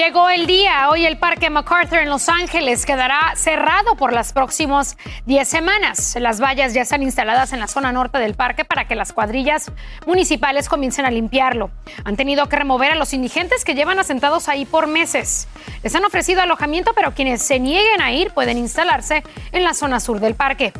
Llegó 0.00 0.30
el 0.30 0.46
día. 0.46 0.88
Hoy 0.88 1.04
el 1.04 1.18
Parque 1.18 1.50
MacArthur 1.50 1.98
en 1.98 2.08
Los 2.08 2.30
Ángeles 2.30 2.86
quedará 2.86 3.34
cerrado 3.36 3.96
por 3.96 4.14
las 4.14 4.32
próximas 4.32 4.96
10 5.26 5.46
semanas. 5.46 6.16
Las 6.18 6.40
vallas 6.40 6.72
ya 6.72 6.80
están 6.80 7.02
instaladas 7.02 7.52
en 7.52 7.60
la 7.60 7.66
zona 7.66 7.92
norte 7.92 8.16
del 8.16 8.32
parque 8.32 8.64
para 8.64 8.88
que 8.88 8.94
las 8.94 9.12
cuadrillas 9.12 9.70
municipales 10.06 10.70
comiencen 10.70 11.04
a 11.04 11.10
limpiarlo. 11.10 11.70
Han 12.04 12.16
tenido 12.16 12.48
que 12.48 12.56
remover 12.56 12.92
a 12.92 12.94
los 12.94 13.12
indigentes 13.12 13.62
que 13.62 13.74
llevan 13.74 13.98
asentados 13.98 14.48
ahí 14.48 14.64
por 14.64 14.86
meses. 14.86 15.48
Les 15.82 15.94
han 15.94 16.06
ofrecido 16.06 16.40
alojamiento, 16.40 16.94
pero 16.94 17.12
quienes 17.12 17.42
se 17.42 17.60
nieguen 17.60 18.00
a 18.00 18.10
ir 18.10 18.30
pueden 18.30 18.56
instalarse 18.56 19.22
en 19.52 19.64
la 19.64 19.74
zona 19.74 20.00
sur 20.00 20.18
del 20.18 20.34
parque. 20.34 20.72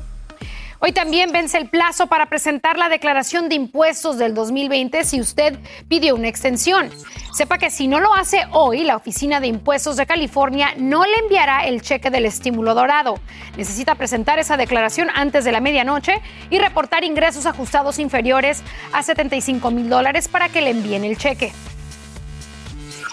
Hoy 0.83 0.93
también 0.93 1.31
vence 1.31 1.59
el 1.59 1.69
plazo 1.69 2.07
para 2.07 2.31
presentar 2.31 2.79
la 2.79 2.89
declaración 2.89 3.51
de 3.51 3.55
impuestos 3.55 4.17
del 4.17 4.35
2020 4.35 5.05
si 5.05 5.21
usted 5.21 5.59
pidió 5.89 6.15
una 6.15 6.29
extensión. 6.29 6.89
Sepa 7.35 7.59
que 7.59 7.71
si 7.71 7.87
no 7.87 8.01
lo 8.01 8.15
hace 8.15 8.47
hoy, 8.53 8.85
la 8.85 8.97
Oficina 8.97 9.41
de 9.41 9.47
Impuestos 9.47 9.99
de 9.99 10.07
California 10.07 10.73
no 10.79 11.05
le 11.05 11.19
enviará 11.19 11.67
el 11.67 11.83
cheque 11.83 12.09
del 12.09 12.25
estímulo 12.25 12.75
dorado. 12.75 13.21
Necesita 13.59 13.95
presentar 13.95 14.39
esa 14.39 14.57
declaración 14.57 15.09
antes 15.15 15.45
de 15.45 15.53
la 15.53 15.61
medianoche 15.61 16.23
y 16.49 16.59
reportar 16.59 17.05
ingresos 17.05 17.45
ajustados 17.45 17.99
inferiores 17.99 18.63
a 18.95 19.03
75 19.03 19.71
mil 19.71 19.91
dólares 19.91 20.29
para 20.29 20.49
que 20.49 20.63
le 20.63 20.71
envíen 20.71 21.05
el 21.05 21.19
cheque. 21.19 21.53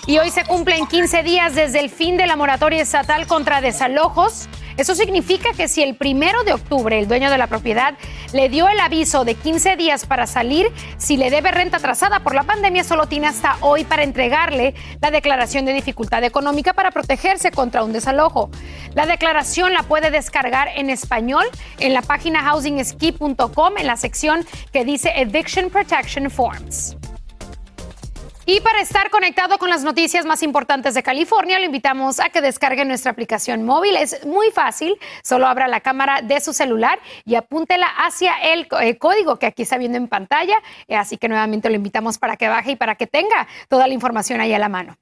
Y 0.06 0.20
hoy 0.20 0.30
se 0.32 0.46
cumplen 0.46 0.88
15 0.88 1.22
días 1.22 1.54
desde 1.54 1.82
el 1.82 1.90
fin 1.90 2.16
de 2.16 2.28
la 2.28 2.38
moratoria 2.38 2.82
estatal 2.82 3.28
contra 3.28 3.60
desalojos 3.60 4.48
eso 4.78 4.96
significa 4.96 5.50
que 5.54 5.68
si 5.68 5.82
el 5.82 5.96
primero 5.96 6.44
de 6.44 6.54
octubre 6.54 6.98
el 7.00 7.08
dueño 7.08 7.32
de 7.32 7.38
la 7.38 7.48
propiedad 7.48 7.96
le 8.34 8.48
dio 8.50 8.68
el 8.70 8.80
aviso 8.80 9.26
de 9.26 9.36
15 9.36 9.76
días 9.76 10.06
para 10.06 10.28
salir, 10.28 10.72
si 10.98 11.18
le 11.18 11.30
debe 11.30 11.52
renta 11.52 11.78
atrasada 11.78 12.20
por 12.20 12.36
la 12.36 12.44
pandemia, 12.44 12.84
solo 12.84 13.08
tiene 13.08 13.28
hasta 13.28 13.58
hoy 13.62 13.84
para 13.84 14.04
entregarle 14.04 14.76
la 15.02 15.12
declaración 15.12 15.66
de 15.66 15.74
dificultad 15.74 16.24
económica 16.24 16.74
para 16.74 16.92
protegerse 16.92 17.52
contra 17.52 17.84
un 17.84 17.92
desalojo. 17.92 18.52
La 18.94 19.06
declaración 19.06 19.74
la 19.74 19.84
puede 19.84 20.12
descargar 20.12 20.70
en 20.76 20.90
español 20.90 21.46
en 21.80 21.94
la 21.94 22.02
página 22.02 22.44
housingski.com 22.44 23.78
en 23.78 23.88
la 23.88 23.98
sección 23.98 24.46
que 24.72 24.86
dice 24.86 25.12
Eviction 25.16 25.70
Protection 25.70 26.30
Forms. 26.30 26.96
Y 28.50 28.62
para 28.62 28.80
estar 28.80 29.10
conectado 29.10 29.58
con 29.58 29.70
las 29.70 29.84
noticias 29.84 30.26
más 30.26 30.42
importantes 30.42 30.94
de 30.94 31.04
California, 31.04 31.60
lo 31.60 31.66
invitamos 31.66 32.22
a 32.22 32.30
que 32.30 32.40
descargue 32.40 32.86
nuestra 32.86 33.12
aplicación 33.12 33.66
móvil. 33.66 33.98
Es 33.98 34.26
muy 34.26 34.52
fácil, 34.52 34.98
solo 35.22 35.48
abra 35.48 35.68
la 35.68 35.82
cámara 35.82 36.22
de 36.22 36.40
su 36.40 36.54
celular 36.54 36.98
y 37.26 37.36
apúntela 37.36 37.88
hacia 37.88 38.36
el 38.38 38.66
eh, 38.80 38.98
código 38.98 39.38
que 39.38 39.48
aquí 39.48 39.64
está 39.64 39.78
viendo 39.78 39.98
en 39.98 40.08
pantalla. 40.08 40.62
Eh, 40.88 40.96
así 40.96 41.18
que 41.18 41.28
nuevamente 41.28 41.70
lo 41.70 41.76
invitamos 41.76 42.20
para 42.20 42.38
que 42.38 42.48
baje 42.48 42.72
y 42.72 42.76
para 42.78 42.96
que 42.96 43.06
tenga 43.06 43.50
toda 43.68 43.86
la 43.86 43.94
información 43.94 44.40
ahí 44.40 44.54
a 44.54 44.60
la 44.60 44.70
mano. 44.70 44.96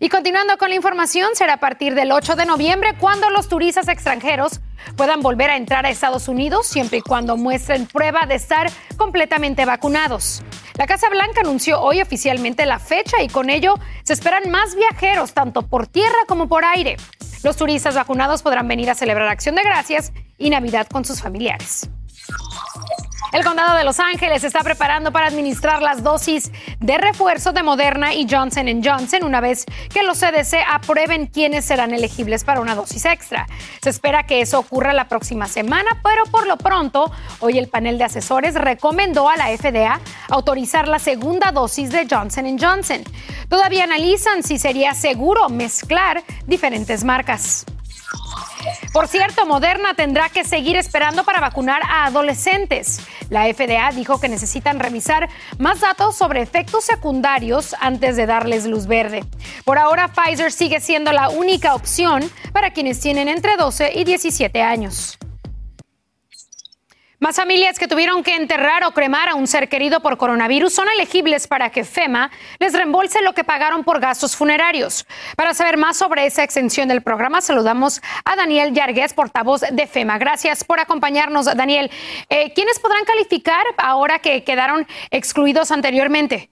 Y 0.00 0.08
continuando 0.08 0.58
con 0.58 0.70
la 0.70 0.74
información, 0.74 1.30
será 1.34 1.54
a 1.54 1.60
partir 1.60 1.94
del 1.94 2.10
8 2.10 2.34
de 2.34 2.44
noviembre 2.44 2.94
cuando 2.98 3.30
los 3.30 3.48
turistas 3.48 3.86
extranjeros 3.88 4.60
puedan 4.96 5.20
volver 5.20 5.50
a 5.50 5.56
entrar 5.56 5.86
a 5.86 5.90
Estados 5.90 6.26
Unidos 6.26 6.66
siempre 6.66 6.98
y 6.98 7.02
cuando 7.02 7.36
muestren 7.36 7.86
prueba 7.86 8.26
de 8.26 8.34
estar 8.34 8.68
completamente 8.96 9.64
vacunados. 9.64 10.42
La 10.76 10.86
Casa 10.86 11.08
Blanca 11.08 11.42
anunció 11.42 11.80
hoy 11.80 12.00
oficialmente 12.00 12.66
la 12.66 12.78
fecha 12.78 13.22
y 13.22 13.28
con 13.28 13.50
ello 13.50 13.78
se 14.02 14.14
esperan 14.14 14.50
más 14.50 14.74
viajeros 14.74 15.34
tanto 15.34 15.62
por 15.62 15.86
tierra 15.86 16.24
como 16.26 16.48
por 16.48 16.64
aire. 16.64 16.96
Los 17.44 17.56
turistas 17.56 17.94
vacunados 17.94 18.42
podrán 18.42 18.66
venir 18.66 18.90
a 18.90 18.94
celebrar 18.94 19.28
Acción 19.28 19.54
de 19.54 19.62
Gracias 19.62 20.12
y 20.38 20.50
Navidad 20.50 20.88
con 20.88 21.04
sus 21.04 21.20
familiares. 21.20 21.88
El 23.32 23.44
condado 23.44 23.78
de 23.78 23.84
Los 23.84 23.98
Ángeles 23.98 24.44
está 24.44 24.60
preparando 24.60 25.10
para 25.10 25.26
administrar 25.26 25.80
las 25.80 26.02
dosis 26.02 26.52
de 26.80 26.98
refuerzo 26.98 27.52
de 27.52 27.62
Moderna 27.62 28.12
y 28.12 28.26
Johnson 28.28 28.82
Johnson 28.84 29.24
una 29.24 29.40
vez 29.40 29.64
que 29.88 30.02
los 30.02 30.18
CDC 30.18 30.56
aprueben 30.70 31.28
quiénes 31.28 31.64
serán 31.64 31.94
elegibles 31.94 32.44
para 32.44 32.60
una 32.60 32.74
dosis 32.74 33.06
extra. 33.06 33.46
Se 33.80 33.88
espera 33.88 34.24
que 34.24 34.42
eso 34.42 34.58
ocurra 34.58 34.92
la 34.92 35.08
próxima 35.08 35.48
semana, 35.48 35.98
pero 36.04 36.24
por 36.26 36.46
lo 36.46 36.58
pronto, 36.58 37.10
hoy 37.40 37.56
el 37.56 37.68
panel 37.68 37.96
de 37.96 38.04
asesores 38.04 38.54
recomendó 38.54 39.30
a 39.30 39.36
la 39.38 39.46
FDA 39.56 39.98
autorizar 40.28 40.86
la 40.86 40.98
segunda 40.98 41.52
dosis 41.52 41.90
de 41.90 42.06
Johnson 42.10 42.58
Johnson. 42.58 43.02
Todavía 43.48 43.84
analizan 43.84 44.42
si 44.42 44.58
sería 44.58 44.92
seguro 44.92 45.48
mezclar 45.48 46.22
diferentes 46.46 47.02
marcas. 47.02 47.64
Por 48.92 49.08
cierto, 49.08 49.46
Moderna 49.46 49.94
tendrá 49.94 50.28
que 50.28 50.44
seguir 50.44 50.76
esperando 50.76 51.24
para 51.24 51.40
vacunar 51.40 51.80
a 51.88 52.04
adolescentes. 52.04 53.00
La 53.30 53.44
FDA 53.44 53.90
dijo 53.92 54.20
que 54.20 54.28
necesitan 54.28 54.80
revisar 54.80 55.30
más 55.58 55.80
datos 55.80 56.16
sobre 56.16 56.42
efectos 56.42 56.84
secundarios 56.84 57.74
antes 57.80 58.16
de 58.16 58.26
darles 58.26 58.66
luz 58.66 58.86
verde. 58.86 59.24
Por 59.64 59.78
ahora, 59.78 60.08
Pfizer 60.08 60.52
sigue 60.52 60.80
siendo 60.80 61.12
la 61.12 61.30
única 61.30 61.74
opción 61.74 62.30
para 62.52 62.72
quienes 62.72 63.00
tienen 63.00 63.28
entre 63.28 63.56
12 63.56 63.92
y 63.94 64.04
17 64.04 64.60
años. 64.60 65.18
Más 67.22 67.36
familias 67.36 67.78
que 67.78 67.86
tuvieron 67.86 68.24
que 68.24 68.34
enterrar 68.34 68.82
o 68.82 68.90
cremar 68.90 69.28
a 69.28 69.36
un 69.36 69.46
ser 69.46 69.68
querido 69.68 70.00
por 70.00 70.16
coronavirus 70.16 70.74
son 70.74 70.88
elegibles 70.88 71.46
para 71.46 71.70
que 71.70 71.84
FEMA 71.84 72.32
les 72.58 72.72
reembolse 72.72 73.22
lo 73.22 73.32
que 73.32 73.44
pagaron 73.44 73.84
por 73.84 74.00
gastos 74.00 74.34
funerarios. 74.34 75.06
Para 75.36 75.54
saber 75.54 75.76
más 75.76 75.96
sobre 75.96 76.26
esa 76.26 76.42
extensión 76.42 76.88
del 76.88 77.00
programa, 77.00 77.40
saludamos 77.40 78.02
a 78.24 78.34
Daniel 78.34 78.74
Yargués, 78.74 79.14
portavoz 79.14 79.60
de 79.60 79.86
FEMA. 79.86 80.18
Gracias 80.18 80.64
por 80.64 80.80
acompañarnos, 80.80 81.44
Daniel. 81.44 81.92
Eh, 82.28 82.52
¿Quiénes 82.54 82.80
podrán 82.80 83.04
calificar 83.04 83.66
ahora 83.78 84.18
que 84.18 84.42
quedaron 84.42 84.84
excluidos 85.12 85.70
anteriormente? 85.70 86.51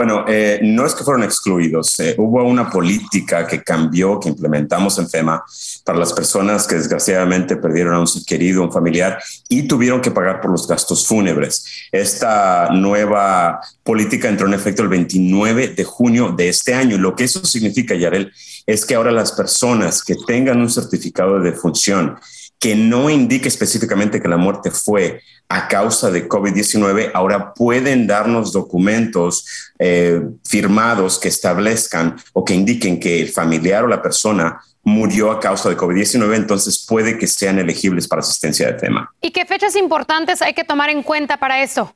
Bueno, 0.00 0.24
eh, 0.26 0.60
no 0.62 0.86
es 0.86 0.94
que 0.94 1.04
fueron 1.04 1.24
excluidos. 1.24 2.00
Eh, 2.00 2.14
hubo 2.16 2.42
una 2.42 2.70
política 2.70 3.46
que 3.46 3.62
cambió, 3.62 4.18
que 4.18 4.30
implementamos 4.30 4.98
en 4.98 5.06
FEMA 5.06 5.44
para 5.84 5.98
las 5.98 6.14
personas 6.14 6.66
que 6.66 6.76
desgraciadamente 6.76 7.56
perdieron 7.56 7.92
a 7.92 8.00
un 8.00 8.06
ser 8.06 8.22
querido, 8.24 8.62
un 8.62 8.72
familiar 8.72 9.22
y 9.50 9.64
tuvieron 9.64 10.00
que 10.00 10.10
pagar 10.10 10.40
por 10.40 10.52
los 10.52 10.66
gastos 10.66 11.06
fúnebres. 11.06 11.66
Esta 11.92 12.70
nueva 12.70 13.60
política 13.84 14.30
entró 14.30 14.46
en 14.46 14.54
efecto 14.54 14.82
el 14.82 14.88
29 14.88 15.74
de 15.76 15.84
junio 15.84 16.32
de 16.34 16.48
este 16.48 16.72
año. 16.72 16.96
Lo 16.96 17.14
que 17.14 17.24
eso 17.24 17.44
significa, 17.44 17.94
Yarel, 17.94 18.32
es 18.64 18.86
que 18.86 18.94
ahora 18.94 19.12
las 19.12 19.32
personas 19.32 20.02
que 20.02 20.16
tengan 20.26 20.62
un 20.62 20.70
certificado 20.70 21.38
de 21.38 21.50
defunción 21.50 22.16
que 22.60 22.76
no 22.76 23.08
indique 23.08 23.48
específicamente 23.48 24.20
que 24.20 24.28
la 24.28 24.36
muerte 24.36 24.70
fue 24.70 25.22
a 25.48 25.66
causa 25.66 26.10
de 26.10 26.28
COVID-19, 26.28 27.10
ahora 27.14 27.54
pueden 27.54 28.06
darnos 28.06 28.52
documentos 28.52 29.72
eh, 29.78 30.20
firmados 30.46 31.18
que 31.18 31.28
establezcan 31.28 32.16
o 32.34 32.44
que 32.44 32.54
indiquen 32.54 33.00
que 33.00 33.20
el 33.20 33.30
familiar 33.30 33.84
o 33.84 33.88
la 33.88 34.02
persona 34.02 34.60
murió 34.82 35.32
a 35.32 35.40
causa 35.40 35.70
de 35.70 35.76
COVID-19, 35.76 36.36
entonces 36.36 36.84
puede 36.86 37.18
que 37.18 37.26
sean 37.26 37.58
elegibles 37.58 38.06
para 38.06 38.20
asistencia 38.20 38.66
de 38.66 38.74
tema. 38.74 39.10
¿Y 39.22 39.30
qué 39.30 39.46
fechas 39.46 39.74
importantes 39.74 40.42
hay 40.42 40.52
que 40.52 40.64
tomar 40.64 40.90
en 40.90 41.02
cuenta 41.02 41.38
para 41.38 41.62
eso? 41.62 41.94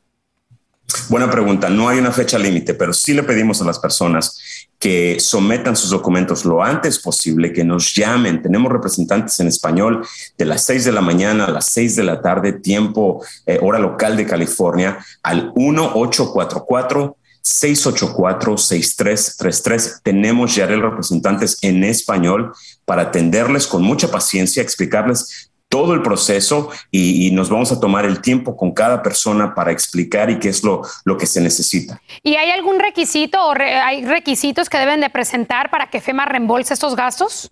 Buena 1.09 1.31
pregunta. 1.31 1.69
No 1.69 1.89
hay 1.89 1.99
una 1.99 2.13
fecha 2.13 2.39
límite, 2.39 2.75
pero 2.75 2.93
sí 2.93 3.15
le 3.15 3.23
pedimos 3.23 3.61
a 3.61 3.65
las 3.65 3.79
personas 3.79 4.39
que 4.79 5.19
sometan 5.19 5.77
sus 5.77 5.91
documentos 5.91 6.45
lo 6.45 6.63
antes 6.63 6.99
posible, 6.99 7.53
que 7.53 7.65
nos 7.65 7.95
llamen. 7.95 8.43
Tenemos 8.43 8.71
representantes 8.71 9.41
en 9.41 9.49
español 9.49 10.07
de 10.37 10.45
las 10.45 10.65
6 10.65 10.85
de 10.85 10.93
la 10.93 11.01
mañana 11.01 11.47
a 11.47 11.51
las 11.51 11.67
6 11.67 11.97
de 11.97 12.05
la 12.05 12.21
tarde, 12.21 12.53
tiempo, 12.53 13.25
eh, 13.47 13.59
hora 13.63 13.79
local 13.79 14.17
de 14.17 14.27
California, 14.27 14.99
al 15.23 15.53
1844. 15.55 17.17
684-6333. 17.45 20.01
Tenemos 20.03 20.55
ya 20.55 20.65
representantes 20.65 21.59
en 21.61 21.85
español 21.85 22.55
para 22.87 23.03
atenderles 23.03 23.67
con 23.67 23.83
mucha 23.83 24.11
paciencia, 24.11 24.63
explicarles 24.63 25.51
todo 25.75 25.93
el 25.93 26.03
proceso 26.03 26.71
y, 26.93 27.33
nos 27.33 27.51
vamos 27.51 27.73
a 27.73 27.81
tomar 27.81 28.05
el 28.05 28.21
tiempo 28.21 28.57
con 28.57 28.71
cada 28.71 29.03
persona 29.03 29.57
para 29.57 29.73
explicar 29.73 30.31
y 30.31 30.39
qué 30.39 30.51
es 30.51 30.63
lo, 30.63 30.83
lo 31.05 31.19
que 31.19 31.27
se 31.27 31.41
necesita. 31.41 32.01
¿Y 32.23 32.37
hay 32.37 32.53
algún 32.53 32.79
requisito 32.79 33.45
o 33.45 33.55
hay 33.59 34.05
requisitos 34.05 34.69
que 34.69 34.79
deben 34.79 35.01
de 35.01 35.11
presentar 35.11 35.73
para 35.73 35.91
que 35.91 36.01
FEMA 36.01 36.27
reembolse 36.27 36.75
estos 36.75 36.95
gastos? 36.95 37.51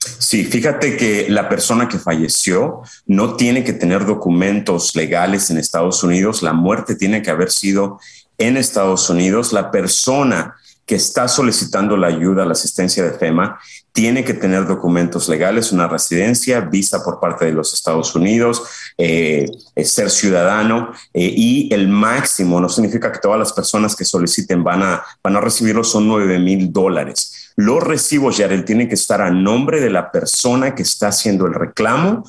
Sí, 0.00 0.42
fíjate 0.42 0.96
que 0.96 1.26
la 1.28 1.48
persona 1.48 1.86
que 1.86 2.00
falleció 2.00 2.82
no 3.06 3.36
tiene 3.36 3.62
que 3.62 3.72
tener 3.72 4.04
documentos 4.04 4.96
legales 4.96 5.48
en 5.48 5.58
Estados 5.58 6.02
Unidos, 6.02 6.42
la 6.42 6.54
muerte 6.54 6.96
tiene 6.96 7.22
que 7.22 7.30
haber 7.30 7.52
sido 7.52 8.00
en 8.36 8.56
Estados 8.56 9.08
Unidos, 9.08 9.52
la 9.52 9.70
persona 9.70 10.56
que 10.86 10.96
está 10.96 11.28
solicitando 11.28 11.96
la 11.96 12.08
ayuda, 12.08 12.44
la 12.44 12.52
asistencia 12.52 13.04
de 13.04 13.18
FEMA, 13.18 13.58
tiene 13.94 14.24
que 14.24 14.34
tener 14.34 14.66
documentos 14.66 15.28
legales, 15.28 15.70
una 15.70 15.86
residencia, 15.86 16.60
visa 16.60 17.04
por 17.04 17.20
parte 17.20 17.44
de 17.44 17.52
los 17.52 17.72
Estados 17.72 18.14
Unidos, 18.16 18.62
eh, 18.98 19.46
eh, 19.76 19.84
ser 19.84 20.10
ciudadano 20.10 20.90
eh, 21.14 21.32
y 21.34 21.72
el 21.72 21.86
máximo, 21.86 22.60
no 22.60 22.68
significa 22.68 23.12
que 23.12 23.20
todas 23.20 23.38
las 23.38 23.52
personas 23.52 23.94
que 23.94 24.04
soliciten 24.04 24.64
van 24.64 24.82
a, 24.82 25.04
van 25.22 25.36
a 25.36 25.40
recibirlo, 25.40 25.84
son 25.84 26.08
9 26.08 26.40
mil 26.40 26.72
dólares. 26.72 27.52
Los 27.54 27.84
recibos, 27.84 28.36
Yarel, 28.36 28.64
tienen 28.64 28.88
que 28.88 28.96
estar 28.96 29.22
a 29.22 29.30
nombre 29.30 29.80
de 29.80 29.90
la 29.90 30.10
persona 30.10 30.74
que 30.74 30.82
está 30.82 31.08
haciendo 31.08 31.46
el 31.46 31.54
reclamo, 31.54 32.24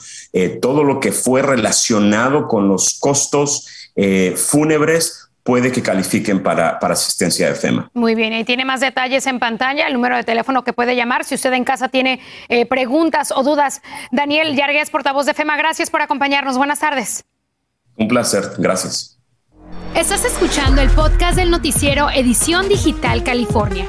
todo 0.61 0.83
lo 0.83 0.99
que 0.99 1.11
fue 1.11 1.41
relacionado 1.41 2.47
con 2.47 2.67
los 2.67 2.99
costos 2.99 3.65
fúnebres 4.35 5.24
puede 5.45 5.71
que 5.71 5.83
califiquen 5.83 6.41
para, 6.41 6.79
para 6.79 6.95
asistencia 6.95 7.47
de 7.47 7.53
FEMA. 7.53 7.91
Muy 7.93 8.15
bien, 8.15 8.33
y 8.33 8.43
tiene 8.43 8.65
más 8.65 8.79
detalles 8.79 9.27
en 9.27 9.37
pantalla, 9.37 9.85
el 9.85 9.93
número 9.93 10.17
de 10.17 10.23
teléfono 10.23 10.63
que 10.63 10.73
puede 10.73 10.95
llamar 10.95 11.23
si 11.23 11.35
usted 11.35 11.53
en 11.53 11.63
casa 11.63 11.87
tiene 11.87 12.19
eh, 12.49 12.65
preguntas 12.65 13.31
o 13.31 13.43
dudas. 13.43 13.83
Daniel 14.11 14.55
Yarguez, 14.55 14.89
portavoz 14.89 15.27
de 15.27 15.35
FEMA, 15.35 15.55
gracias 15.55 15.91
por 15.91 16.01
acompañarnos. 16.01 16.57
Buenas 16.57 16.79
tardes. 16.79 17.25
Un 17.95 18.07
placer, 18.07 18.53
gracias. 18.57 19.19
Estás 19.93 20.25
escuchando 20.25 20.81
el 20.81 20.89
podcast 20.89 21.37
del 21.37 21.51
noticiero 21.51 22.09
Edición 22.09 22.67
Digital 22.67 23.23
California. 23.23 23.85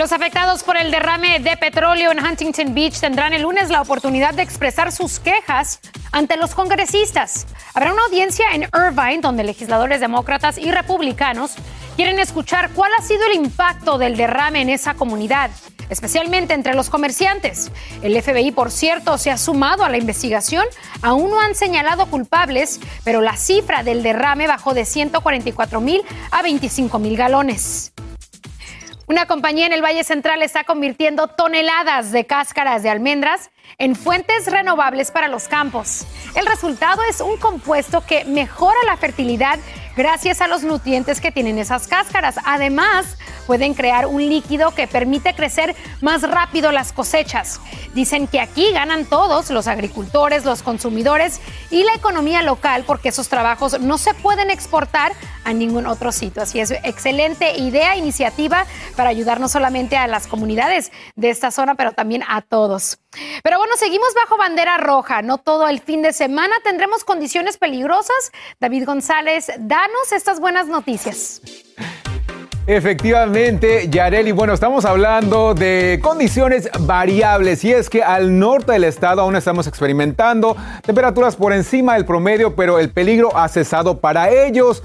Los 0.00 0.12
afectados 0.12 0.62
por 0.62 0.78
el 0.78 0.90
derrame 0.90 1.40
de 1.40 1.58
petróleo 1.58 2.10
en 2.10 2.24
Huntington 2.24 2.72
Beach 2.72 2.98
tendrán 3.00 3.34
el 3.34 3.42
lunes 3.42 3.68
la 3.68 3.82
oportunidad 3.82 4.32
de 4.32 4.40
expresar 4.40 4.92
sus 4.92 5.20
quejas 5.20 5.78
ante 6.10 6.38
los 6.38 6.54
congresistas. 6.54 7.46
Habrá 7.74 7.92
una 7.92 8.04
audiencia 8.04 8.46
en 8.54 8.62
Irvine 8.62 9.20
donde 9.20 9.44
legisladores 9.44 10.00
demócratas 10.00 10.56
y 10.56 10.70
republicanos 10.70 11.52
quieren 11.96 12.18
escuchar 12.18 12.70
cuál 12.70 12.90
ha 12.98 13.02
sido 13.02 13.26
el 13.26 13.34
impacto 13.34 13.98
del 13.98 14.16
derrame 14.16 14.62
en 14.62 14.70
esa 14.70 14.94
comunidad, 14.94 15.50
especialmente 15.90 16.54
entre 16.54 16.72
los 16.72 16.88
comerciantes. 16.88 17.70
El 18.00 18.18
FBI, 18.22 18.52
por 18.52 18.70
cierto, 18.70 19.18
se 19.18 19.30
ha 19.30 19.36
sumado 19.36 19.84
a 19.84 19.90
la 19.90 19.98
investigación. 19.98 20.64
Aún 21.02 21.30
no 21.30 21.40
han 21.42 21.54
señalado 21.54 22.06
culpables, 22.06 22.80
pero 23.04 23.20
la 23.20 23.36
cifra 23.36 23.82
del 23.82 24.02
derrame 24.02 24.46
bajó 24.46 24.72
de 24.72 24.86
144 24.86 25.78
mil 25.82 26.00
a 26.30 26.40
25 26.40 26.98
mil 26.98 27.18
galones. 27.18 27.92
Una 29.10 29.26
compañía 29.26 29.66
en 29.66 29.72
el 29.72 29.82
Valle 29.82 30.04
Central 30.04 30.40
está 30.40 30.62
convirtiendo 30.62 31.26
toneladas 31.26 32.12
de 32.12 32.26
cáscaras 32.26 32.84
de 32.84 32.90
almendras 32.90 33.50
en 33.76 33.96
fuentes 33.96 34.46
renovables 34.46 35.10
para 35.10 35.26
los 35.26 35.48
campos. 35.48 36.06
El 36.36 36.46
resultado 36.46 37.02
es 37.02 37.20
un 37.20 37.36
compuesto 37.36 38.06
que 38.06 38.24
mejora 38.24 38.78
la 38.86 38.96
fertilidad 38.96 39.58
gracias 39.96 40.40
a 40.40 40.48
los 40.48 40.62
nutrientes 40.62 41.20
que 41.20 41.32
tienen 41.32 41.58
esas 41.58 41.86
cáscaras. 41.86 42.36
Además, 42.44 43.16
pueden 43.46 43.74
crear 43.74 44.06
un 44.06 44.28
líquido 44.28 44.74
que 44.74 44.86
permite 44.86 45.34
crecer 45.34 45.74
más 46.00 46.22
rápido 46.22 46.72
las 46.72 46.92
cosechas. 46.92 47.60
Dicen 47.94 48.28
que 48.28 48.40
aquí 48.40 48.70
ganan 48.72 49.04
todos, 49.06 49.50
los 49.50 49.66
agricultores, 49.66 50.44
los 50.44 50.62
consumidores 50.62 51.40
y 51.70 51.82
la 51.82 51.94
economía 51.94 52.42
local, 52.42 52.84
porque 52.86 53.08
esos 53.08 53.28
trabajos 53.28 53.80
no 53.80 53.98
se 53.98 54.14
pueden 54.14 54.50
exportar 54.50 55.12
a 55.44 55.52
ningún 55.52 55.86
otro 55.86 56.12
sitio. 56.12 56.42
Así 56.42 56.60
es, 56.60 56.70
excelente 56.70 57.58
idea, 57.58 57.96
iniciativa 57.96 58.66
para 58.96 59.10
ayudar 59.10 59.40
no 59.40 59.48
solamente 59.48 59.96
a 59.96 60.06
las 60.06 60.26
comunidades 60.26 60.92
de 61.16 61.30
esta 61.30 61.50
zona, 61.50 61.74
pero 61.74 61.92
también 61.92 62.22
a 62.28 62.42
todos. 62.42 62.98
Pero 63.42 63.58
bueno, 63.58 63.74
seguimos 63.76 64.14
bajo 64.14 64.36
bandera 64.36 64.76
roja. 64.76 65.22
No 65.22 65.38
todo 65.38 65.68
el 65.68 65.80
fin 65.80 66.02
de 66.02 66.12
semana 66.12 66.54
tendremos 66.62 67.02
condiciones 67.02 67.58
peligrosas. 67.58 68.30
David 68.60 68.84
González, 68.86 69.50
danos 69.80 70.12
estas 70.12 70.40
buenas 70.40 70.66
noticias. 70.66 71.40
Efectivamente, 72.66 73.88
Yareli, 73.88 74.30
bueno, 74.30 74.52
estamos 74.52 74.84
hablando 74.84 75.54
de 75.54 75.98
condiciones 76.02 76.68
variables 76.80 77.64
y 77.64 77.72
es 77.72 77.88
que 77.88 78.02
al 78.02 78.38
norte 78.38 78.72
del 78.72 78.84
estado 78.84 79.22
aún 79.22 79.36
estamos 79.36 79.66
experimentando 79.66 80.54
temperaturas 80.84 81.34
por 81.34 81.54
encima 81.54 81.94
del 81.94 82.04
promedio, 82.04 82.54
pero 82.54 82.78
el 82.78 82.90
peligro 82.90 83.34
ha 83.34 83.48
cesado 83.48 84.00
para 84.00 84.28
ellos. 84.28 84.82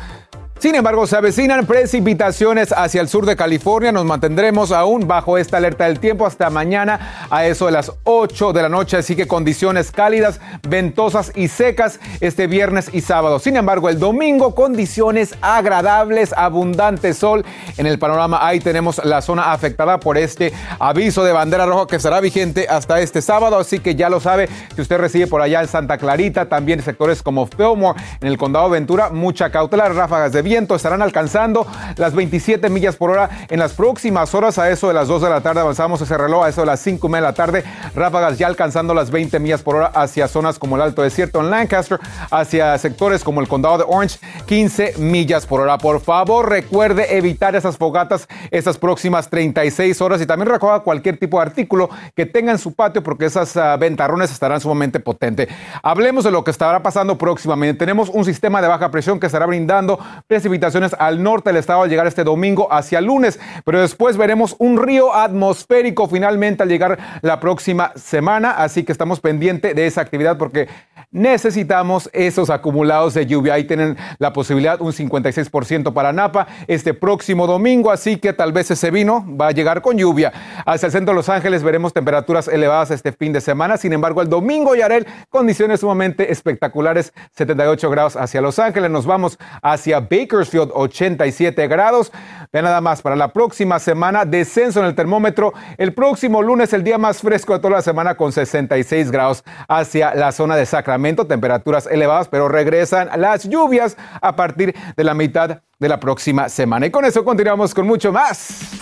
Sin 0.58 0.74
embargo, 0.74 1.06
se 1.06 1.18
avecinan 1.18 1.66
precipitaciones 1.66 2.72
hacia 2.72 3.02
el 3.02 3.10
sur 3.10 3.26
de 3.26 3.36
California. 3.36 3.92
Nos 3.92 4.06
mantendremos 4.06 4.72
aún 4.72 5.06
bajo 5.06 5.38
esta 5.38 5.58
alerta 5.58 5.84
del 5.84 6.00
tiempo 6.00 6.26
hasta 6.26 6.50
mañana 6.50 7.28
a 7.30 7.46
eso 7.46 7.66
de 7.66 7.74
las 7.74 7.92
8 8.06 8.54
de 8.54 8.62
la 8.62 8.70
noche. 8.70 8.96
Así 8.96 9.18
que 9.18 9.28
condiciones 9.28 9.92
cálidas, 9.92 10.40
ventosas 10.68 11.34
y 11.36 11.50
secas 11.50 12.00
este 12.22 12.48
viernes 12.48 12.90
y 12.94 13.02
sábado. 13.02 13.40
Sin 13.40 13.58
embargo, 13.58 13.90
el 13.90 14.00
domingo 14.00 14.56
condiciones 14.56 15.36
agradables, 15.42 16.32
abundante 16.32 17.14
sol. 17.14 17.44
En 17.78 17.86
el 17.86 18.00
panorama 18.00 18.40
ahí 18.42 18.62
tenemos 18.62 19.04
la 19.04 19.22
zona 19.22 19.52
afectada 19.52 20.00
por 20.00 20.18
este 20.18 20.54
aviso 20.80 21.26
de 21.26 21.34
bandera 21.34 21.66
roja 21.66 21.86
que 21.88 22.00
será 22.00 22.22
vigente 22.22 22.68
hasta 22.70 23.02
este 23.02 23.22
sábado. 23.22 23.60
Así 23.60 23.80
que 23.80 23.96
ya 23.96 24.10
lo 24.10 24.22
sabe, 24.22 24.48
si 24.74 24.82
usted 24.82 24.98
recibe 25.00 25.28
por 25.28 25.42
allá 25.42 25.62
en 25.62 25.68
Santa 25.68 25.98
Clarita, 25.98 26.48
también 26.48 26.82
sectores 26.82 27.22
como 27.22 27.46
Fillmore, 27.46 28.00
en 28.22 28.30
el 28.30 28.38
condado 28.38 28.70
Ventura, 28.70 29.10
mucha 29.10 29.52
cautela, 29.52 29.90
ráfagas 29.90 30.32
de 30.32 30.45
viento 30.46 30.76
estarán 30.76 31.02
alcanzando 31.02 31.68
las 31.98 32.16
27 32.16 32.70
millas 32.70 32.96
por 32.96 33.10
hora 33.10 33.30
en 33.50 33.60
las 33.60 33.74
próximas 33.74 34.34
horas. 34.34 34.58
A 34.58 34.70
eso 34.70 34.88
de 34.88 34.94
las 34.94 35.10
2 35.10 35.24
de 35.24 35.30
la 35.30 35.42
tarde 35.42 35.60
avanzamos 35.60 36.00
ese 36.00 36.18
reloj, 36.18 36.46
a 36.46 36.50
eso 36.50 36.62
de 36.62 36.68
las 36.68 36.80
5 36.80 37.10
de 37.10 37.22
la 37.22 37.34
tarde, 37.34 37.64
ráfagas 37.96 38.38
ya 38.38 38.48
alcanzando 38.48 38.94
las 38.94 39.12
20 39.12 39.40
millas 39.40 39.62
por 39.62 39.76
hora 39.76 39.88
hacia 39.88 40.28
zonas 40.28 40.60
como 40.60 40.76
el 40.76 40.82
Alto 40.84 41.02
Desierto 41.02 41.42
en 41.42 41.50
Lancaster, 41.50 42.00
hacia 42.32 42.78
sectores 42.78 43.24
como 43.24 43.42
el 43.42 43.48
condado 43.48 43.80
de 43.80 43.86
Orange, 43.88 44.20
15 44.46 44.96
millas 45.00 45.46
por 45.46 45.62
hora. 45.62 45.78
Por 45.78 46.00
favor, 46.00 46.50
recuerde 46.50 47.18
evitar 47.18 47.56
esas 47.56 47.78
fogatas 47.78 48.28
estas 48.52 48.78
próximas 48.78 49.30
36 49.30 50.00
horas 50.02 50.22
y 50.22 50.26
también 50.26 50.50
recuerda 50.50 50.80
cualquier 50.82 51.18
tipo 51.18 51.38
de 51.38 51.48
artículo 51.48 51.90
que 52.16 52.26
tenga 52.26 52.52
en 52.52 52.60
su 52.60 52.74
patio 52.74 53.02
porque 53.02 53.26
esas 53.26 53.56
uh, 53.56 53.78
ventarrones 53.80 54.32
estarán 54.32 54.62
sumamente 54.62 55.00
potentes. 55.00 55.48
Hablemos 55.82 56.24
de 56.24 56.32
lo 56.32 56.44
que 56.44 56.52
estará 56.52 56.84
pasando 56.84 57.18
próximamente. 57.18 57.80
Tenemos 57.80 58.10
un 58.10 58.26
sistema 58.26 58.62
de 58.62 58.68
baja 58.68 58.92
presión 58.92 59.20
que 59.20 59.26
estará 59.26 59.46
brindando 59.46 60.00
precipitaciones 60.36 60.94
al 61.00 61.24
norte 61.24 61.50
del 61.50 61.58
estado 61.58 61.84
al 61.84 61.90
llegar 61.90 62.08
este 62.08 62.26
domingo 62.26 62.68
hacia 62.70 63.00
lunes, 63.00 63.40
pero 63.64 63.80
después 63.80 64.18
veremos 64.18 64.54
un 64.60 64.78
río 64.78 65.16
atmosférico 65.16 66.10
finalmente 66.10 66.62
al 66.62 66.68
llegar 66.68 67.00
la 67.22 67.40
próxima 67.40 67.94
semana, 67.96 68.52
así 68.52 68.84
que 68.84 68.92
estamos 68.92 69.22
pendientes 69.22 69.74
de 69.74 69.88
esa 69.88 70.02
actividad 70.02 70.38
porque 70.38 70.68
necesitamos 71.12 72.10
esos 72.12 72.50
acumulados 72.50 73.14
de 73.14 73.26
lluvia. 73.26 73.54
Ahí 73.54 73.64
tienen 73.64 73.96
la 74.20 74.34
posibilidad 74.34 74.82
un 74.82 74.92
56% 74.92 75.94
para 75.94 76.12
Napa 76.12 76.48
este 76.68 76.94
próximo 76.94 77.48
domingo, 77.48 77.90
así 77.90 78.18
que 78.18 78.34
tal 78.34 78.52
vez 78.52 78.70
ese 78.70 78.92
vino 78.92 79.26
va 79.40 79.48
a 79.48 79.52
llegar 79.52 79.82
con 79.82 79.98
lluvia. 79.98 80.34
Hacia 80.66 80.88
el 80.88 80.92
centro 80.92 81.14
de 81.14 81.16
Los 81.16 81.30
Ángeles 81.30 81.64
veremos 81.64 81.94
temperaturas 81.94 82.50
elevadas 82.50 82.92
este 82.92 83.14
fin 83.14 83.32
de 83.32 83.40
semana. 83.40 83.78
Sin 83.78 83.94
embargo, 83.94 84.22
el 84.22 84.28
domingo, 84.28 84.76
Yarel, 84.76 85.08
condiciones 85.30 85.80
sumamente 85.80 86.34
espectaculares, 86.34 87.14
78 87.32 87.90
grados 87.90 88.18
hacia 88.18 88.42
Los 88.42 88.60
Ángeles. 88.60 88.92
Nos 88.92 89.06
vamos 89.06 89.40
hacia 89.62 90.02
Bakersfield, 90.26 90.72
87 90.74 91.68
grados. 91.68 92.12
Ve 92.52 92.62
nada 92.62 92.82
más, 92.82 93.02
para 93.02 93.16
la 93.16 93.30
próxima 93.30 93.80
semana, 93.80 94.26
descenso 94.26 94.80
en 94.80 94.88
el 94.88 94.96
termómetro. 94.96 95.54
El 95.78 95.94
próximo 95.94 96.42
lunes, 96.42 96.74
el 96.74 96.84
día 96.84 96.98
más 96.98 97.20
fresco 97.20 97.54
de 97.54 97.60
toda 97.60 97.76
la 97.76 97.82
semana, 97.82 98.16
con 98.16 98.32
66 98.32 99.12
grados 99.12 99.44
hacia 99.68 100.16
la 100.16 100.32
zona 100.32 100.56
de 100.56 100.66
Sacramento 100.66 101.28
temperaturas 101.28 101.88
elevadas, 101.88 102.28
pero 102.28 102.48
regresan 102.48 103.10
las 103.18 103.48
lluvias 103.48 103.98
a 104.22 104.36
partir 104.36 104.76
de 104.96 105.04
la 105.04 105.14
mitad 105.14 105.62
de 105.80 105.90
la 105.90 106.00
próxima 106.00 106.50
semana. 106.50 106.86
Y 106.86 106.92
con 106.92 107.06
eso 107.06 107.24
continuamos 107.24 107.74
con 107.74 107.86
mucho 107.86 108.12
más. 108.12 108.75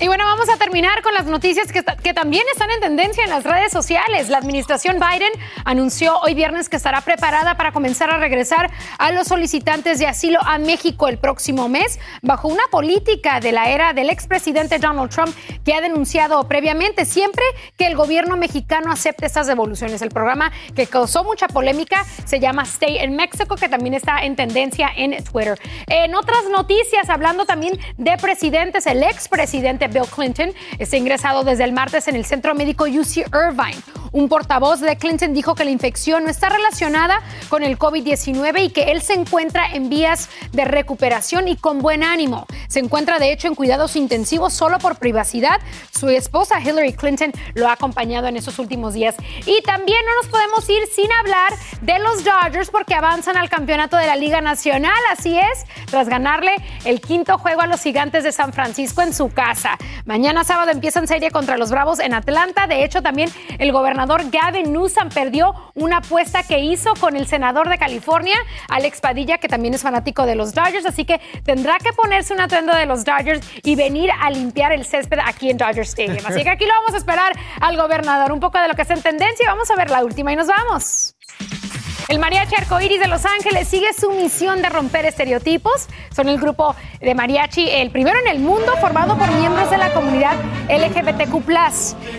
Y 0.00 0.08
bueno, 0.08 0.24
vamos 0.24 0.48
a 0.48 0.56
terminar 0.56 1.02
con 1.02 1.14
las 1.14 1.26
noticias 1.26 1.70
que, 1.70 1.82
también 2.12 2.42
están 2.52 2.68
en 2.72 2.80
tendencia 2.80 3.22
en 3.22 3.30
las 3.30 3.44
redes 3.44 3.70
sociales. 3.70 4.28
La 4.28 4.38
administración 4.38 4.96
Biden 4.98 5.30
anunció 5.64 6.18
hoy 6.18 6.34
viernes 6.34 6.68
que 6.68 6.76
estará 6.76 7.00
preparada 7.00 7.56
para 7.56 7.70
comenzar 7.70 8.10
a 8.10 8.18
regresar 8.18 8.72
a 8.98 9.12
los 9.12 9.28
solicitantes 9.28 10.00
de 10.00 10.08
asilo 10.08 10.40
a 10.44 10.58
México 10.58 11.06
el 11.06 11.18
próximo 11.18 11.68
mes, 11.68 12.00
bajo 12.22 12.48
una 12.48 12.64
política 12.72 13.38
de 13.38 13.52
la 13.52 13.70
era 13.70 13.92
del 13.92 14.10
expresidente 14.10 14.80
Donald 14.80 15.10
Trump 15.10 15.34
que 15.64 15.74
ha 15.74 15.80
denunciado 15.80 16.42
previamente 16.48 17.04
siempre 17.04 17.44
que 17.76 17.86
el 17.86 17.94
gobierno 17.94 18.36
mexicano 18.36 18.90
acepte 18.90 19.26
estas 19.26 19.46
devoluciones. 19.46 20.02
El 20.02 20.10
programa 20.10 20.50
que 20.74 20.88
causó 20.88 21.22
mucha 21.22 21.46
polémica 21.46 22.04
se 22.24 22.40
llama 22.40 22.64
Stay 22.64 22.98
in 22.98 23.14
Mexico, 23.14 23.54
que 23.54 23.68
también 23.68 23.94
está 23.94 24.24
en 24.24 24.34
tendencia 24.34 24.90
en 24.96 25.22
Twitter. 25.22 25.58
En 25.86 26.16
otras 26.16 26.44
noticias, 26.50 27.08
hablando 27.08 27.46
también 27.46 27.78
de 27.96 28.16
presidentes, 28.18 28.86
el 28.86 29.02
expresidente 29.04 29.84
Bill 29.94 30.06
Clinton 30.14 30.52
está 30.78 30.96
ingresado 30.96 31.44
desde 31.44 31.64
el 31.64 31.72
martes 31.72 32.08
en 32.08 32.16
el 32.16 32.24
centro 32.24 32.54
médico 32.54 32.84
UC 32.84 33.28
Irvine. 33.32 34.03
Un 34.14 34.28
portavoz 34.28 34.78
de 34.78 34.96
Clinton 34.96 35.34
dijo 35.34 35.56
que 35.56 35.64
la 35.64 35.72
infección 35.72 36.22
no 36.22 36.30
está 36.30 36.48
relacionada 36.48 37.20
con 37.48 37.64
el 37.64 37.76
COVID-19 37.76 38.66
y 38.66 38.70
que 38.70 38.92
él 38.92 39.02
se 39.02 39.14
encuentra 39.14 39.66
en 39.72 39.88
vías 39.88 40.28
de 40.52 40.64
recuperación 40.64 41.48
y 41.48 41.56
con 41.56 41.80
buen 41.80 42.04
ánimo. 42.04 42.46
Se 42.68 42.78
encuentra 42.78 43.18
de 43.18 43.32
hecho 43.32 43.48
en 43.48 43.56
cuidados 43.56 43.96
intensivos 43.96 44.52
solo 44.52 44.78
por 44.78 45.00
privacidad. 45.00 45.60
Su 45.90 46.08
esposa 46.10 46.60
Hillary 46.60 46.92
Clinton 46.92 47.32
lo 47.54 47.68
ha 47.68 47.72
acompañado 47.72 48.28
en 48.28 48.36
esos 48.36 48.60
últimos 48.60 48.94
días. 48.94 49.16
Y 49.46 49.60
también 49.62 49.98
no 50.06 50.14
nos 50.22 50.30
podemos 50.30 50.70
ir 50.70 50.86
sin 50.94 51.10
hablar 51.10 51.52
de 51.80 51.98
los 51.98 52.22
Dodgers 52.22 52.70
porque 52.70 52.94
avanzan 52.94 53.36
al 53.36 53.50
campeonato 53.50 53.96
de 53.96 54.06
la 54.06 54.14
Liga 54.14 54.40
Nacional. 54.40 54.92
Así 55.10 55.36
es, 55.36 55.64
tras 55.90 56.08
ganarle 56.08 56.54
el 56.84 57.00
quinto 57.00 57.36
juego 57.36 57.62
a 57.62 57.66
los 57.66 57.82
gigantes 57.82 58.22
de 58.22 58.30
San 58.30 58.52
Francisco 58.52 59.02
en 59.02 59.12
su 59.12 59.30
casa. 59.30 59.76
Mañana 60.04 60.44
sábado 60.44 60.70
empiezan 60.70 61.08
serie 61.08 61.32
contra 61.32 61.56
los 61.56 61.72
Bravos 61.72 61.98
en 61.98 62.14
Atlanta. 62.14 62.68
De 62.68 62.84
hecho, 62.84 63.02
también 63.02 63.28
el 63.58 63.72
gobernador 63.72 64.03
Gavin 64.06 64.72
Newsom 64.72 65.08
perdió 65.08 65.54
una 65.74 65.98
apuesta 65.98 66.42
que 66.42 66.60
hizo 66.60 66.94
con 66.94 67.16
el 67.16 67.26
senador 67.26 67.68
de 67.68 67.78
California, 67.78 68.36
Alex 68.68 69.00
Padilla, 69.00 69.38
que 69.38 69.48
también 69.48 69.74
es 69.74 69.82
fanático 69.82 70.26
de 70.26 70.34
los 70.34 70.54
Dodgers. 70.54 70.86
Así 70.86 71.04
que 71.04 71.20
tendrá 71.44 71.78
que 71.78 71.92
ponerse 71.92 72.34
un 72.34 72.40
atuendo 72.40 72.74
de 72.74 72.86
los 72.86 73.04
Dodgers 73.04 73.46
y 73.62 73.76
venir 73.76 74.10
a 74.20 74.30
limpiar 74.30 74.72
el 74.72 74.84
césped 74.84 75.18
aquí 75.24 75.50
en 75.50 75.56
Dodger 75.56 75.84
Stadium. 75.84 76.24
Así 76.26 76.42
que 76.42 76.50
aquí 76.50 76.64
lo 76.64 76.72
vamos 76.72 76.94
a 76.94 76.98
esperar 76.98 77.32
al 77.60 77.76
gobernador. 77.76 78.32
Un 78.32 78.40
poco 78.40 78.58
de 78.58 78.68
lo 78.68 78.74
que 78.74 78.82
está 78.82 78.94
en 78.94 79.02
tendencia. 79.02 79.46
Vamos 79.48 79.70
a 79.70 79.76
ver 79.76 79.90
la 79.90 80.04
última 80.04 80.32
y 80.32 80.36
nos 80.36 80.48
vamos. 80.48 81.13
El 82.08 82.18
Mariachi 82.18 82.54
Arcoíris 82.54 83.00
de 83.00 83.08
Los 83.08 83.24
Ángeles 83.24 83.66
sigue 83.66 83.92
su 83.94 84.10
misión 84.10 84.60
de 84.60 84.68
romper 84.68 85.06
estereotipos. 85.06 85.88
Son 86.14 86.28
el 86.28 86.38
grupo 86.38 86.76
de 87.00 87.14
mariachi, 87.14 87.66
el 87.68 87.90
primero 87.90 88.18
en 88.18 88.28
el 88.28 88.40
mundo, 88.40 88.76
formado 88.78 89.16
por 89.16 89.30
miembros 89.32 89.70
de 89.70 89.78
la 89.78 89.92
comunidad 89.94 90.36
LGBTQ. 90.68 91.48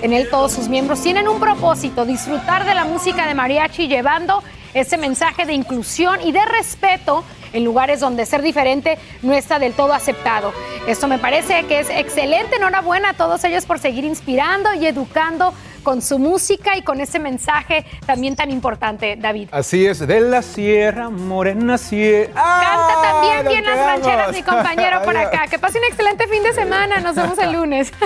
En 0.02 0.14
él 0.14 0.28
todos 0.32 0.54
sus 0.54 0.70
miembros 0.70 1.02
tienen 1.02 1.28
un 1.28 1.40
propósito, 1.40 2.04
disfrutar 2.04 2.66
de 2.66 2.74
la 2.74 2.86
música 2.86 3.28
de 3.28 3.36
mariachi 3.36 3.88
llevando 3.88 4.42
ese 4.74 4.98
mensaje 4.98 5.46
de 5.46 5.54
inclusión 5.54 6.20
y 6.22 6.32
de 6.32 6.44
respeto 6.46 7.24
en 7.54 7.64
lugares 7.64 8.00
donde 8.00 8.26
ser 8.26 8.42
diferente 8.42 8.98
no 9.22 9.34
está 9.34 9.60
del 9.60 9.74
todo 9.74 9.94
aceptado. 9.94 10.52
Esto 10.88 11.08
me 11.08 11.20
parece 11.20 11.64
que 11.66 11.80
es 11.80 11.90
excelente. 11.90 12.56
Enhorabuena 12.58 13.12
a 13.12 13.14
todos 13.14 13.44
ellos 13.44 13.66
por 13.66 13.80
seguir 13.80 14.04
inspirando 14.04 14.74
y 14.74 14.88
educando 14.88 15.54
con 15.86 16.02
su 16.02 16.20
música 16.20 16.76
y 16.76 16.82
con 16.82 17.00
ese 17.00 17.20
mensaje 17.20 17.86
también 18.06 18.36
tan 18.36 18.52
importante, 18.52 19.16
David. 19.18 19.50
Así 19.52 19.86
es, 19.86 20.00
de 20.00 20.20
la 20.20 20.42
Sierra 20.42 21.10
Morena 21.10 21.78
Sierra. 21.78 22.34
Canta 22.34 23.02
también 23.02 23.48
bien 23.48 23.64
las 23.64 23.78
rancheras, 23.78 24.34
mi 24.34 24.44
compañero 24.44 25.04
por 25.04 25.16
acá. 25.26 25.48
Que 25.48 25.60
pase 25.60 25.78
un 25.78 25.86
excelente 25.86 26.28
fin 26.28 26.44
de 26.44 26.54
semana. 26.54 27.00
Nos 27.00 27.16
vemos 27.16 27.38
el 27.38 27.54
lunes. 27.54 27.94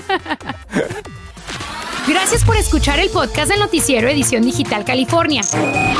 Gracias 2.08 2.44
por 2.44 2.58
escuchar 2.58 3.00
el 3.00 3.10
podcast 3.12 3.50
del 3.50 3.60
noticiero 3.60 4.10
Edición 4.10 4.44
Digital 4.44 4.84
California. 4.84 5.42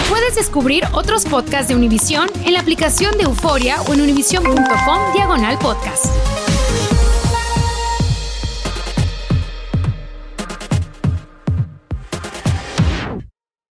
Puedes 0.10 0.36
descubrir 0.36 0.84
otros 0.92 1.26
podcasts 1.26 1.70
de 1.70 1.76
Univision 1.76 2.28
en 2.46 2.54
la 2.54 2.60
aplicación 2.60 3.16
de 3.18 3.24
Euforia 3.24 3.82
o 3.84 3.94
en 3.94 4.02
univision.com 4.02 5.14
diagonal 5.14 5.58
podcast. 5.60 6.06